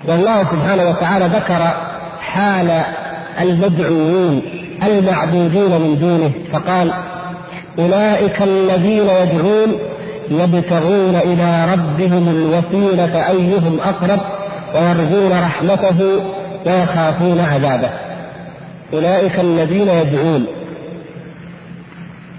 والله 0.09 0.45
سبحانه 0.45 0.91
وتعالى 0.91 1.27
ذكر 1.27 1.71
حال 2.21 2.83
المدعوين 3.41 4.43
المعبودين 4.83 5.81
من 5.81 5.99
دونه 6.01 6.31
فقال 6.53 6.93
أولئك 7.79 8.43
الذين 8.43 9.09
يدعون 9.09 9.79
يبتغون 10.31 11.15
إلى 11.15 11.73
ربهم 11.73 12.29
الوسيلة 12.29 13.29
أيهم 13.31 13.79
أقرب 13.81 14.21
ويرجون 14.75 15.33
رحمته 15.33 16.21
ويخافون 16.67 17.41
عذابه. 17.41 17.91
أولئك 18.93 19.41
الذين 19.41 19.89
يدعون 19.89 20.47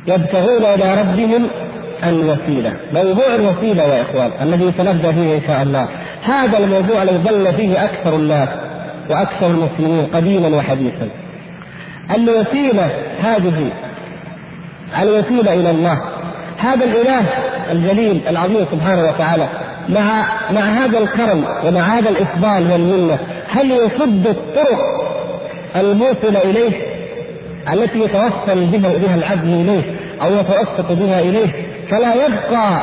يبتغون 0.08 0.66
إلى 0.66 1.02
ربهم 1.02 1.48
الوسيلة 2.04 2.74
موضوع 2.94 3.36
الوسيلة 3.36 3.84
يا 3.84 4.02
إخوان 4.02 4.32
الذي 4.42 4.72
سنبدأ 4.78 5.12
فيه 5.12 5.36
إن 5.36 5.42
شاء 5.48 5.64
الله. 5.64 5.88
هذا 6.26 6.58
الموضوع 6.58 7.04
الذي 7.04 7.18
ظل 7.18 7.54
فيه 7.54 7.84
أكثر 7.84 8.16
الناس 8.16 8.50
وأكثر 9.10 9.48
المسلمين 9.48 10.06
قديما 10.14 10.58
وحديثا. 10.58 11.10
الوسيلة 12.16 12.90
هذه 13.20 13.72
الوسيلة 15.02 15.54
إلى 15.54 15.72
الله. 15.72 16.02
هذا 16.58 16.86
الإله 16.86 17.26
الجليل 17.72 18.22
العظيم 18.28 18.66
سبحانه 18.72 19.04
وتعالى 19.10 19.48
مع 19.90 20.24
مع 20.52 20.62
هذا 20.62 20.98
الكرم 21.00 21.46
ومع 21.66 21.80
هذا 21.82 22.10
الافضال 22.10 22.72
والمنة 22.72 23.18
هل 23.50 23.72
يصد 23.72 24.28
الطرق 24.28 24.80
الموصلة 25.76 26.42
إليه 26.44 26.72
التي 27.74 28.00
يتوصل 28.00 28.66
بها 28.66 28.98
بها 28.98 29.16
العبد 29.16 29.48
إليه 29.48 29.84
أو 30.22 30.34
يتوسط 30.34 30.92
بها 30.92 31.20
إليه؟ 31.20 31.52
فلا 31.92 32.14
يبقى 32.26 32.82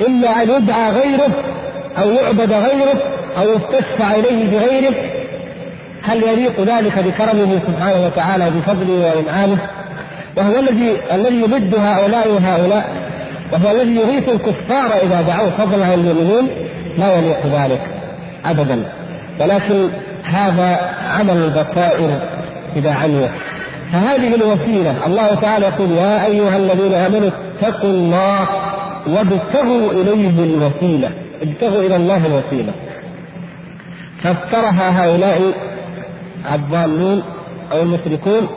إلا 0.00 0.42
أن 0.42 0.50
يدعى 0.50 0.90
غيره 0.90 1.30
أو 1.98 2.10
يعبد 2.10 2.52
غيره 2.52 3.02
أو 3.38 3.48
يستشفع 3.48 4.14
اليه 4.14 4.50
بغيره 4.50 4.94
هل 6.02 6.22
يليق 6.22 6.60
ذلك 6.60 6.98
بكرمه 6.98 7.60
سبحانه 7.66 8.06
وتعالى 8.06 8.50
بفضله 8.50 9.06
وإنعامه؟ 9.06 9.58
وهو 10.36 10.58
الذي 10.58 10.96
الذي 11.12 11.42
يمد 11.42 11.74
هؤلاء 11.74 12.28
وهؤلاء 12.32 12.84
وهو 13.52 13.70
الذي 13.70 13.96
يغيث 13.96 14.28
الكفار 14.28 14.92
إذا 15.02 15.20
دعوه 15.22 15.50
فضلا 15.50 15.84
عن 15.84 15.92
المؤمنين 15.92 16.48
لا 16.98 17.16
يليق 17.16 17.46
ذلك 17.46 17.80
ابدا. 18.44 18.84
ولكن 19.40 19.88
هذا 20.24 20.80
عمل 21.18 21.36
البصائر 21.36 22.18
إذا 22.76 22.92
عميت 22.92 23.30
فهذه 23.92 24.34
الوسيلة 24.34 25.06
الله 25.06 25.34
تعالى 25.34 25.66
يقول 25.66 25.92
يا 25.92 26.26
أيها 26.26 26.56
الذين 26.56 26.94
آمنوا 26.94 27.30
اتقوا 27.60 27.90
الله 27.90 28.48
وابتغوا 29.06 29.92
إليه 29.92 30.44
الوسيلة. 30.44 31.10
ابتغوا 31.42 31.82
إلى 31.82 31.96
الله 31.96 32.26
الوسيلة. 32.26 32.72
فافترها 34.22 35.04
هؤلاء 35.04 35.52
الضالون 36.54 37.22
أو 37.72 37.82
المشركون 37.82 38.48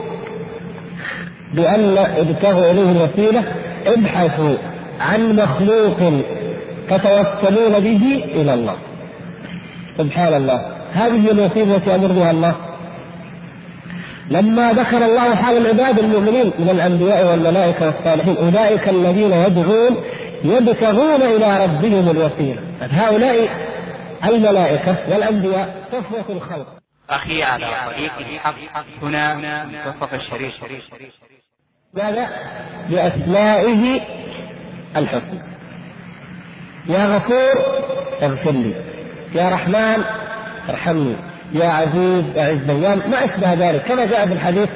بأن 1.53 1.97
ابتغوا 1.97 2.71
إليه 2.71 2.91
الوسيلة 2.91 3.43
ابحثوا 3.87 4.55
عن 4.99 5.35
مخلوق 5.35 6.23
تتوسلون 6.89 7.79
به 7.79 8.23
إلى 8.25 8.53
الله. 8.53 8.75
سبحان 9.97 10.33
الله. 10.33 10.65
هذه 10.93 11.31
الوسيلة 11.31 11.75
التي 11.75 11.95
أمر 11.95 12.07
بها 12.07 12.31
الله. 12.31 12.55
لما 14.31 14.71
ذكر 14.73 15.05
الله 15.05 15.35
حال 15.35 15.57
العباد 15.57 15.99
المؤمنين 15.99 16.51
من 16.59 16.69
الأنبياء 16.69 17.31
والملائكة 17.31 17.85
والصالحين 17.85 18.37
أولئك 18.37 18.89
الذين 18.89 19.31
يدعون 19.31 19.95
يبتغون 20.43 21.21
إلى 21.21 21.63
ربهم 21.63 22.09
الوسيلة. 22.09 22.61
هؤلاء 22.81 23.49
الملائكة 24.25 24.95
والأنبياء 25.09 25.87
صفوة 25.91 26.25
الخلق. 26.35 26.67
أخي 27.09 27.43
على 27.43 27.65
طريق 27.85 28.11
الحق 28.17 28.55
هنا 29.01 29.35
منتصف 29.65 30.13
الشريف. 30.13 30.53
ماذا؟ 31.93 32.27
بأسمائه 32.89 34.01
الحسنى. 34.97 35.39
يا 36.89 37.05
غفور 37.05 37.63
اغفر 38.21 38.51
لي. 38.51 38.73
يا 39.35 39.49
رحمن 39.49 40.03
ارحمني. 40.69 41.15
يا 41.53 41.67
عزيز 41.67 42.37
اعز 42.37 42.69
أيام 42.69 42.97
ما 43.11 43.25
أشبه 43.25 43.53
ذلك. 43.53 43.81
كما 43.81 44.05
جاء 44.05 44.27
في 44.27 44.33
الحديث 44.33 44.69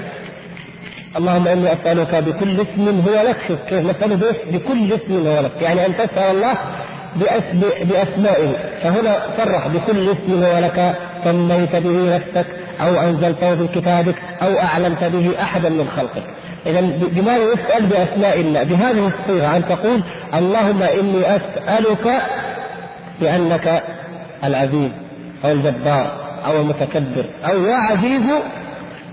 اللهم 1.17 1.47
إني 1.47 1.73
أسألك 1.73 2.15
بكل 2.15 2.61
اسم 2.61 3.03
هو 3.07 3.21
لك. 3.27 3.37
شوف 3.47 3.59
كيف 3.69 3.79
نساله؟ 3.79 4.35
بكل 4.51 4.93
اسم 4.93 5.27
هو 5.27 5.41
لك. 5.41 5.61
يعني 5.61 5.85
أن 5.85 5.93
تسأل 5.97 6.35
الله 6.35 6.53
باسمائه 7.83 8.51
فهنا 8.83 9.15
صرح 9.37 9.67
بكل 9.67 10.09
اسم 10.09 10.43
هو 10.43 10.59
لك. 10.59 10.95
سميت 11.23 11.75
به 11.75 12.15
نفسك 12.15 12.45
أو 12.81 13.01
أنزلته 13.01 13.55
في 13.55 13.67
كتابك 13.67 14.15
أو 14.41 14.59
أعلمت 14.59 15.03
به 15.03 15.41
أحدا 15.41 15.69
من 15.69 15.87
خلقك. 15.97 16.23
اذا 16.65 16.81
بماذا 17.11 17.43
يسأل 17.53 17.85
بأسماء 17.85 18.39
الله؟ 18.39 18.63
بهذه 18.63 19.07
الصيغة 19.07 19.57
أن 19.57 19.65
تقول 19.65 20.03
اللهم 20.33 20.83
إني 20.83 21.21
أسألك 21.35 22.21
بأنك 23.21 23.83
العزيز 24.43 24.91
أو 25.45 25.51
الجبار 25.51 26.11
أو 26.45 26.61
المتكبر 26.61 27.25
أو 27.45 27.65
يا 27.65 27.75
عزيز 27.75 28.21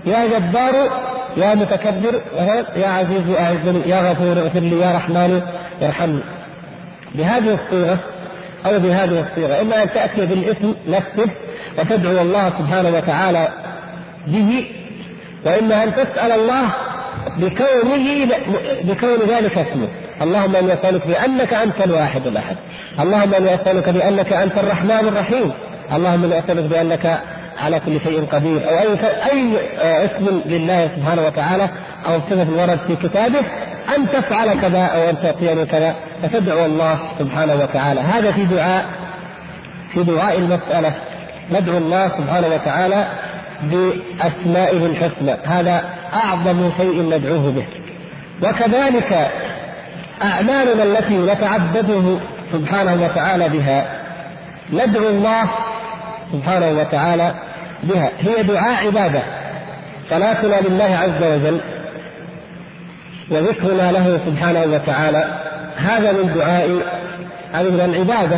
يا 0.05 0.39
جبار 0.39 0.89
يا 1.37 1.55
متكبر 1.55 2.21
يا 2.75 2.87
عزيز 2.87 3.29
اعزني 3.39 3.89
يا 3.89 4.11
غفور 4.11 4.37
اغفر 4.39 4.59
لي 4.59 4.79
يا 4.79 4.91
رحمن 4.91 5.41
ارحمني. 5.81 6.21
بهذه 7.15 7.57
الصيغة 7.63 7.97
أو 8.65 8.79
بهذه 8.79 9.19
الصيغة 9.19 9.61
إما 9.61 9.83
أن 9.83 9.89
تأتي 9.93 10.25
بالاسم 10.25 10.73
نفسه 10.87 11.31
وتدعو 11.79 12.21
الله 12.21 12.49
سبحانه 12.49 12.89
وتعالى 12.89 13.47
به 14.27 14.65
وإما 15.45 15.83
أن 15.83 15.93
تسأل 15.93 16.31
الله 16.31 16.63
بكونه 17.37 18.35
بكون 18.83 19.19
ذلك 19.29 19.57
اسمه. 19.57 19.87
اللهم 20.21 20.55
إني 20.55 20.73
أسألك 20.73 21.07
بأنك 21.07 21.53
أنت 21.53 21.81
الواحد 21.85 22.27
الأحد. 22.27 22.55
اللهم 22.99 23.33
إني 23.33 23.55
أسألك 23.55 23.89
بأنك 23.89 24.33
أنت 24.33 24.57
الرحمن 24.57 25.07
الرحيم. 25.07 25.51
اللهم 25.93 26.23
إني 26.23 26.39
أسألك 26.39 26.63
بأنك 26.63 27.21
على 27.65 27.79
كل 27.79 28.01
شيء 28.01 28.25
قدير 28.31 28.69
أو 28.69 28.77
أي 28.77 28.87
أي 29.31 29.57
آه، 29.79 30.05
اسم 30.05 30.41
لله 30.45 30.87
سبحانه 30.97 31.21
وتعالى 31.25 31.69
أو 32.07 32.19
صفة 32.19 32.61
ورد 32.61 32.79
في 32.87 32.95
كتابه 32.95 33.39
أن 33.97 34.09
تفعل 34.13 34.61
كذا 34.61 34.85
أو 34.85 35.09
أن 35.09 35.21
تعطيني 35.21 35.65
كذا 35.65 35.95
فتدعو 36.23 36.65
الله 36.65 36.99
سبحانه 37.19 37.55
وتعالى. 37.55 38.01
هذا 38.01 38.31
في 38.31 38.45
دعاء 38.45 38.85
في 39.93 40.03
دعاء 40.03 40.37
المسألة. 40.37 40.93
ندعو 41.51 41.77
الله 41.77 42.07
سبحانه 42.07 42.47
وتعالى 42.47 43.07
بأسمائه 43.63 44.85
الحسنى. 44.85 45.35
هذا 45.45 45.83
أعظم 46.13 46.71
شيء 46.77 47.01
ندعوه 47.01 47.51
به. 47.51 47.65
وكذلك 48.41 49.27
أعمالنا 50.23 50.83
التي 50.83 51.13
نتعبده 51.13 52.17
سبحانه 52.53 53.03
وتعالى 53.03 53.49
بها. 53.49 53.85
ندعو 54.73 55.07
الله 55.07 55.43
سبحانه 56.31 56.69
وتعالى 56.79 57.33
بها. 57.83 58.11
هي 58.19 58.43
دعاء 58.43 58.85
عبادة. 58.85 59.21
صلاتنا 60.09 60.67
لله 60.67 60.97
عز 60.97 61.23
وجل 61.23 61.61
وذكرنا 63.31 63.91
له 63.91 64.19
سبحانه 64.25 64.63
وتعالى. 64.63 65.25
هذا 65.77 66.11
من 66.11 66.33
دعاء 66.35 66.69
هذه 67.53 67.69
من 67.69 67.79
العبادة 67.79 68.37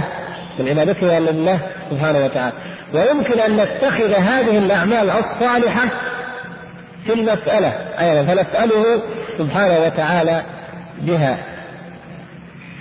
من 0.60 0.70
عبادتنا 0.70 1.20
لله 1.20 1.60
سبحانه 1.92 2.26
وتعالى. 2.26 2.54
ويمكن 2.94 3.40
أن 3.40 3.56
نتخذ 3.58 4.14
هذه 4.14 4.58
الأعمال 4.58 5.10
الصالحة 5.10 5.90
في 7.06 7.14
المسألة 7.14 7.74
أيضا 8.00 8.24
فنسأله 8.24 9.02
سبحانه 9.38 9.80
وتعالى 9.86 10.42
بها. 11.02 11.38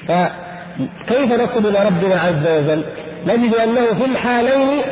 فكيف 0.08 1.32
نصل 1.32 1.66
إلى 1.66 1.86
ربنا 1.86 2.20
عز 2.20 2.46
وجل؟ 2.46 2.84
نجد 3.26 3.54
أنه 3.54 3.86
في 3.98 4.04
الحالين 4.04 4.82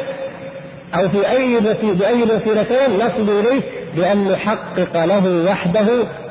أو 0.94 1.08
في 1.08 1.30
أي 1.30 1.60
بأي 1.82 2.22
وسيلتين 2.22 2.96
نصل 2.96 3.30
اليه 3.30 3.62
بأن 3.96 4.28
نحقق 4.28 5.04
له 5.04 5.50
وحده 5.50 5.86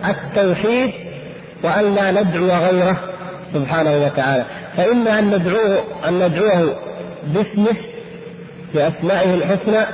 التوحيد 0.10 0.92
وأن 1.64 1.96
لا 1.96 2.12
ندعو 2.12 2.46
غيره 2.46 2.98
سبحانه 3.54 4.06
وتعالى. 4.06 4.46
فاما 4.78 5.20
أن 5.20 5.28
ندعوه 5.28 5.84
أن 6.08 6.14
ندعوه 6.14 6.76
باسمه 7.28 7.76
بأسمائه 8.74 9.34
الحسنى 9.34 9.86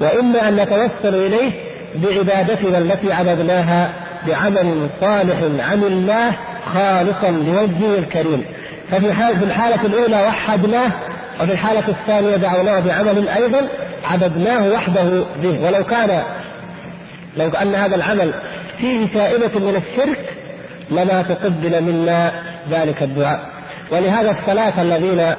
واما 0.00 0.48
أن 0.48 0.56
نتوسل 0.56 1.14
إليه 1.14 1.52
بعبادتنا 1.94 2.78
التي 2.78 3.12
عبدناها 3.12 3.92
بعمل 4.26 4.88
صالح 5.00 5.38
عملناه 5.70 6.34
خالصا 6.74 7.30
لوجهه 7.30 7.98
الكريم. 7.98 8.44
ففي 8.90 9.44
الحالة 9.44 9.86
الأولى 9.86 10.26
وحدناه 10.26 10.92
وفي 11.42 11.52
الحالة 11.52 11.88
الثانية 11.88 12.36
دعوناه 12.36 12.80
بعمل 12.80 13.28
أيضا 13.28 13.68
عبدناه 14.10 14.68
وحده 14.68 15.24
به. 15.42 15.60
ولو 15.60 15.84
كان 15.84 16.22
لو 17.36 17.48
أن 17.48 17.74
هذا 17.74 17.96
العمل 17.96 18.32
فيه 18.78 19.06
شائبة 19.14 19.58
من 19.58 19.76
الشرك 19.76 20.34
لما 20.90 21.22
تقبل 21.22 21.82
منا 21.82 22.32
ذلك 22.70 23.02
الدعاء. 23.02 23.40
ولهذا 23.92 24.30
الثلاثة 24.30 24.82
الذين 24.82 25.34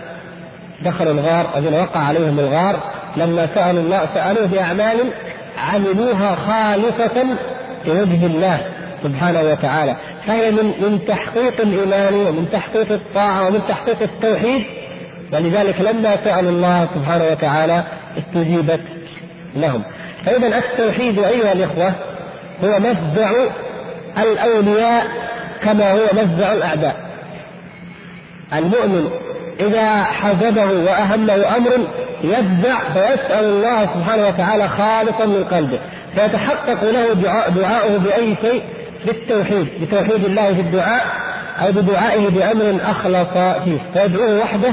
دخلوا 0.85 1.13
الغار 1.13 1.57
الذين 1.57 1.79
وقع 1.79 1.99
عليهم 1.99 2.39
الغار 2.39 2.79
لما 3.17 3.47
سألوا 3.55 3.81
الله 3.81 4.07
سألوه 4.13 4.45
بأعمال 4.45 4.97
عملوها 5.73 6.35
خالصة 6.35 7.25
لوجه 7.85 8.25
الله 8.25 8.61
سبحانه 9.03 9.41
وتعالى. 9.41 9.95
فهي 10.27 10.51
من 10.51 10.73
من 10.81 10.99
تحقيق 11.07 11.61
الإيمان 11.61 12.13
ومن 12.13 12.49
تحقيق 12.51 12.91
الطاعة 12.91 13.47
ومن 13.47 13.61
تحقيق 13.69 14.01
التوحيد 14.01 14.80
ولذلك 15.33 15.81
لما 15.81 16.15
سألوا 16.23 16.51
الله 16.51 16.87
سبحانه 16.95 17.25
وتعالى 17.31 17.83
استجيبت 18.17 18.81
لهم. 19.55 19.83
فإذا 20.25 20.57
التوحيد 20.57 21.19
أيها 21.19 21.51
الإخوة 21.51 21.93
هو 22.63 22.79
مفزع 22.79 23.31
الأولياء 24.17 25.07
كما 25.63 25.91
هو 25.91 26.05
مفزع 26.13 26.53
الأعداء. 26.53 26.95
المؤمن 28.53 29.09
إذا 29.59 30.03
حزبه 30.03 30.65
وأهمه 30.65 31.57
أمر 31.57 31.71
يفزع 32.23 32.79
فيسأل 32.93 33.45
الله 33.45 33.85
سبحانه 33.85 34.27
وتعالى 34.27 34.67
خالصا 34.67 35.25
من 35.25 35.43
قلبه. 35.51 35.79
فيتحقق 36.15 36.83
له 36.83 37.13
دعاؤه 37.49 37.97
بأي 37.97 38.35
شيء؟ 38.41 38.63
بالتوحيد. 39.05 39.67
بتوحيد 39.81 40.25
الله 40.25 40.53
في 40.53 40.61
الدعاء 40.61 41.05
أو 41.61 41.71
بدعائه 41.71 42.29
بأمر 42.29 42.79
أخلص 42.83 43.29
فيه. 43.63 43.77
فيدعوه 43.93 44.39
وحده 44.39 44.71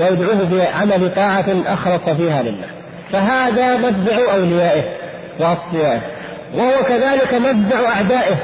ويدعوه 0.00 0.44
بعمل 0.44 1.14
طاعة 1.14 1.46
أخلص 1.66 2.16
فيها 2.16 2.42
لله. 2.42 2.66
فهذا 3.12 3.76
متبع 3.76 4.34
أوليائه 4.34 4.82
وأصفيائه 5.40 6.00
وهو 6.54 6.84
كذلك 6.84 7.34
متبع 7.34 7.88
أعدائه 7.88 8.36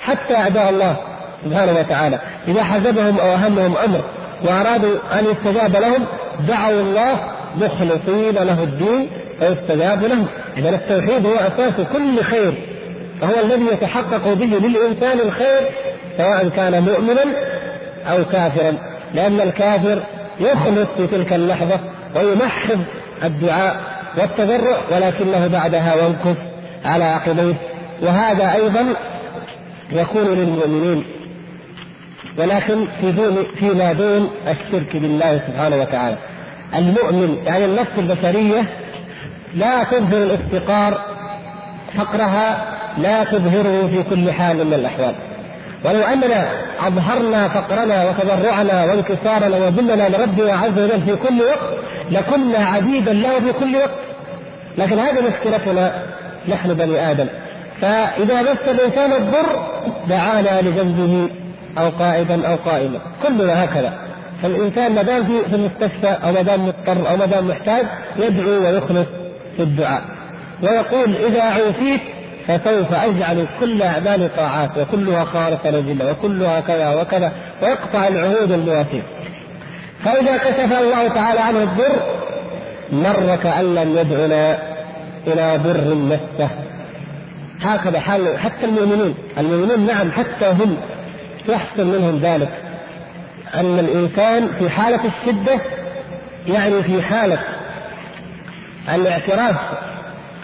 حتى 0.00 0.36
أعداء 0.36 0.70
الله 0.70 0.96
سبحانه 1.44 1.72
وتعالى. 1.72 2.18
إذا 2.48 2.62
حزبهم 2.62 3.18
أو 3.18 3.32
أهمهم 3.32 3.76
أمر 3.76 4.00
وأرادوا 4.44 4.96
أن 5.18 5.24
يستجاب 5.24 5.76
لهم 5.76 6.06
دعوا 6.48 6.80
الله 6.80 7.20
مخلصين 7.56 8.34
له 8.34 8.62
الدين 8.62 9.10
فيستجاب 9.40 10.04
لهم. 10.04 10.26
إذا 10.56 10.68
التوحيد 10.68 11.26
هو 11.26 11.34
أساس 11.34 11.74
كل 11.92 12.22
خير 12.22 12.54
فهو 13.20 13.40
الذي 13.44 13.66
يتحقق 13.72 14.32
به 14.32 14.46
للإنسان 14.46 15.20
الخير 15.20 15.60
سواء 16.16 16.48
كان 16.48 16.82
مؤمنا 16.82 17.24
أو 18.10 18.24
كافرا 18.32 18.76
لأن 19.14 19.40
الكافر 19.40 20.02
يخلص 20.40 20.88
في 20.96 21.06
تلك 21.06 21.32
اللحظة 21.32 21.80
ويمحض 22.16 22.80
الدعاء 23.24 23.76
والتضرع 24.18 24.76
ولكنه 24.92 25.46
بعدها 25.46 25.94
ينكف 26.06 26.36
على 26.84 27.04
عقبيه. 27.04 27.54
وهذا 28.02 28.54
أيضا 28.54 28.94
يكون 29.92 30.24
للمؤمنين 30.24 31.04
ولكن 32.38 32.86
في 33.00 33.12
دون 33.12 33.36
فيما 33.58 33.92
دون 33.92 34.30
الشرك 34.48 34.96
بالله 34.96 35.40
سبحانه 35.46 35.76
وتعالى. 35.76 36.16
المؤمن 36.74 37.36
يعني 37.46 37.64
النفس 37.64 37.92
البشرية 37.98 38.68
لا 39.54 39.84
تظهر 39.84 40.22
الافتقار 40.22 41.00
فقرها 41.98 42.76
لا 42.98 43.24
تظهره 43.24 43.86
في 43.86 44.02
كل 44.10 44.32
حال 44.32 44.66
من 44.66 44.74
الأحوال. 44.74 45.14
ولو 45.84 46.00
أننا 46.00 46.48
أظهرنا 46.86 47.48
فقرنا 47.48 48.10
وتضرعنا 48.10 48.84
وانكسارنا 48.84 49.56
وذلنا 49.56 50.08
لربنا 50.08 50.52
عز 50.52 50.78
وجل 50.78 51.02
في 51.02 51.16
كل 51.16 51.40
وقت 51.40 51.78
لكنا 52.10 52.58
عبيدا 52.58 53.12
له 53.12 53.40
في 53.40 53.52
كل 53.60 53.76
وقت. 53.76 53.90
لكن 54.78 54.98
هذه 54.98 55.18
مشكلتنا 55.28 55.92
نحن 56.48 56.74
بني 56.74 57.10
آدم. 57.10 57.26
فإذا 57.80 58.42
مس 58.42 58.68
الإنسان 58.68 59.12
الضر 59.12 59.66
دعانا 60.08 60.60
لجنبه 60.60 61.28
أو 61.78 61.88
قائدا 61.88 62.48
أو 62.48 62.56
قائما. 62.56 62.98
كلنا 63.22 63.64
هكذا. 63.64 63.98
فالإنسان 64.42 64.94
ما 64.94 65.02
دام 65.02 65.24
في 65.24 65.54
المستشفى 65.54 66.16
أو 66.24 66.32
ما 66.32 66.42
دام 66.42 66.66
مضطر 66.66 67.10
أو 67.10 67.16
ما 67.16 67.26
دام 67.26 67.48
محتاج 67.48 67.86
يدعو 68.16 68.50
ويخلص 68.50 69.06
في 69.56 69.62
الدعاء. 69.62 70.02
ويقول 70.62 71.16
إذا 71.16 71.42
عوفيت 71.42 72.00
فسوف 72.48 72.92
أجعل 72.92 73.46
كل 73.60 73.82
أعمال 73.82 74.36
طاعات 74.36 74.78
وكلها 74.78 75.24
خالصة 75.24 75.70
لله 75.70 76.10
وكلها 76.10 76.60
كذا 76.60 77.00
وكذا 77.00 77.32
ويقطع 77.62 78.08
العهود 78.08 78.52
المواثيق 78.52 79.04
فإذا 80.04 80.36
كشف 80.36 80.78
الله 80.78 81.08
تعالى 81.08 81.40
عنه 81.40 81.62
الضر 81.62 81.96
مر 82.92 83.36
كأن 83.42 83.74
لم 83.74 83.98
يدعنا 83.98 84.58
إلى 85.26 85.56
ضر 85.64 85.94
مسه. 85.94 86.50
هكذا 87.60 88.00
حال 88.00 88.38
حتى 88.38 88.66
المؤمنين 88.66 89.14
المؤمنين 89.38 89.86
نعم 89.86 90.12
حتى 90.12 90.46
هم 90.46 90.76
يحصل 91.48 91.86
منهم 91.86 92.18
ذلك. 92.18 92.48
أن 93.54 93.78
الإنسان 93.78 94.48
في 94.58 94.70
حالة 94.70 95.00
الشدة 95.04 95.60
يعني 96.46 96.82
في 96.82 97.02
حالة 97.02 97.38
الاعتراف 98.94 99.56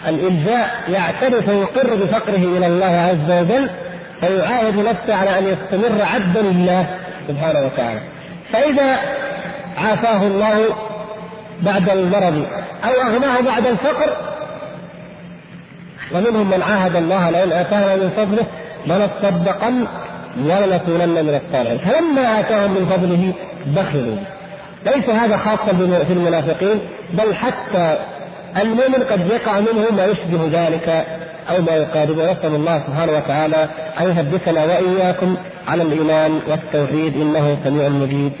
الإلجاء 0.07 0.71
يعترف 0.89 1.49
ويقر 1.49 1.95
بفقره 1.95 2.57
إلى 2.57 2.67
الله 2.67 2.85
عز 2.85 3.41
وجل 3.41 3.69
فيعاهد 4.19 4.75
نفسه 4.75 5.15
على 5.15 5.39
أن 5.39 5.47
يستمر 5.47 6.01
عبدا 6.01 6.41
لله 6.41 6.87
سبحانه 7.27 7.59
وتعالى. 7.65 7.99
فإذا 8.51 8.97
عافاه 9.77 10.27
الله 10.27 10.59
بعد 11.61 11.89
المرض 11.89 12.45
أو 12.83 12.91
أغناه 12.91 13.41
بعد 13.41 13.67
الفقر 13.67 14.09
ومنهم 16.15 16.49
من 16.49 16.61
عاهد 16.61 16.95
الله 16.95 17.29
لئن 17.29 17.51
آتانا 17.51 17.95
من 17.95 18.09
فضله 18.09 18.45
لنصدقن 18.87 19.87
ولنكونن 20.37 21.25
من 21.25 21.41
الصالحين. 21.45 21.77
فلما 21.77 22.39
آتاهم 22.39 22.71
من 22.71 22.85
فضله 22.85 23.33
بخلوا. 23.67 24.17
ليس 24.85 25.09
هذا 25.09 25.37
خاصا 25.37 25.73
في 26.07 26.13
المنافقين 26.13 26.79
بل 27.13 27.35
حتى 27.35 27.97
المؤمن 28.57 29.03
قد 29.03 29.27
يقع 29.27 29.59
منه 29.59 29.91
ما 29.91 30.05
يشبه 30.05 30.49
ذلك 30.51 30.89
أو 31.49 31.61
ما 31.61 31.71
يقاربه. 31.71 32.31
نسأل 32.31 32.55
الله 32.55 32.79
سبحانه 32.79 33.11
وتعالى 33.11 33.69
أن 33.99 34.11
يثبتنا 34.11 34.63
وإياكم 34.65 35.37
على 35.67 35.83
الإيمان 35.83 36.39
والتوحيد 36.47 37.15
إنه 37.15 37.57
سميع 37.63 37.89
مجيب. 37.89 38.31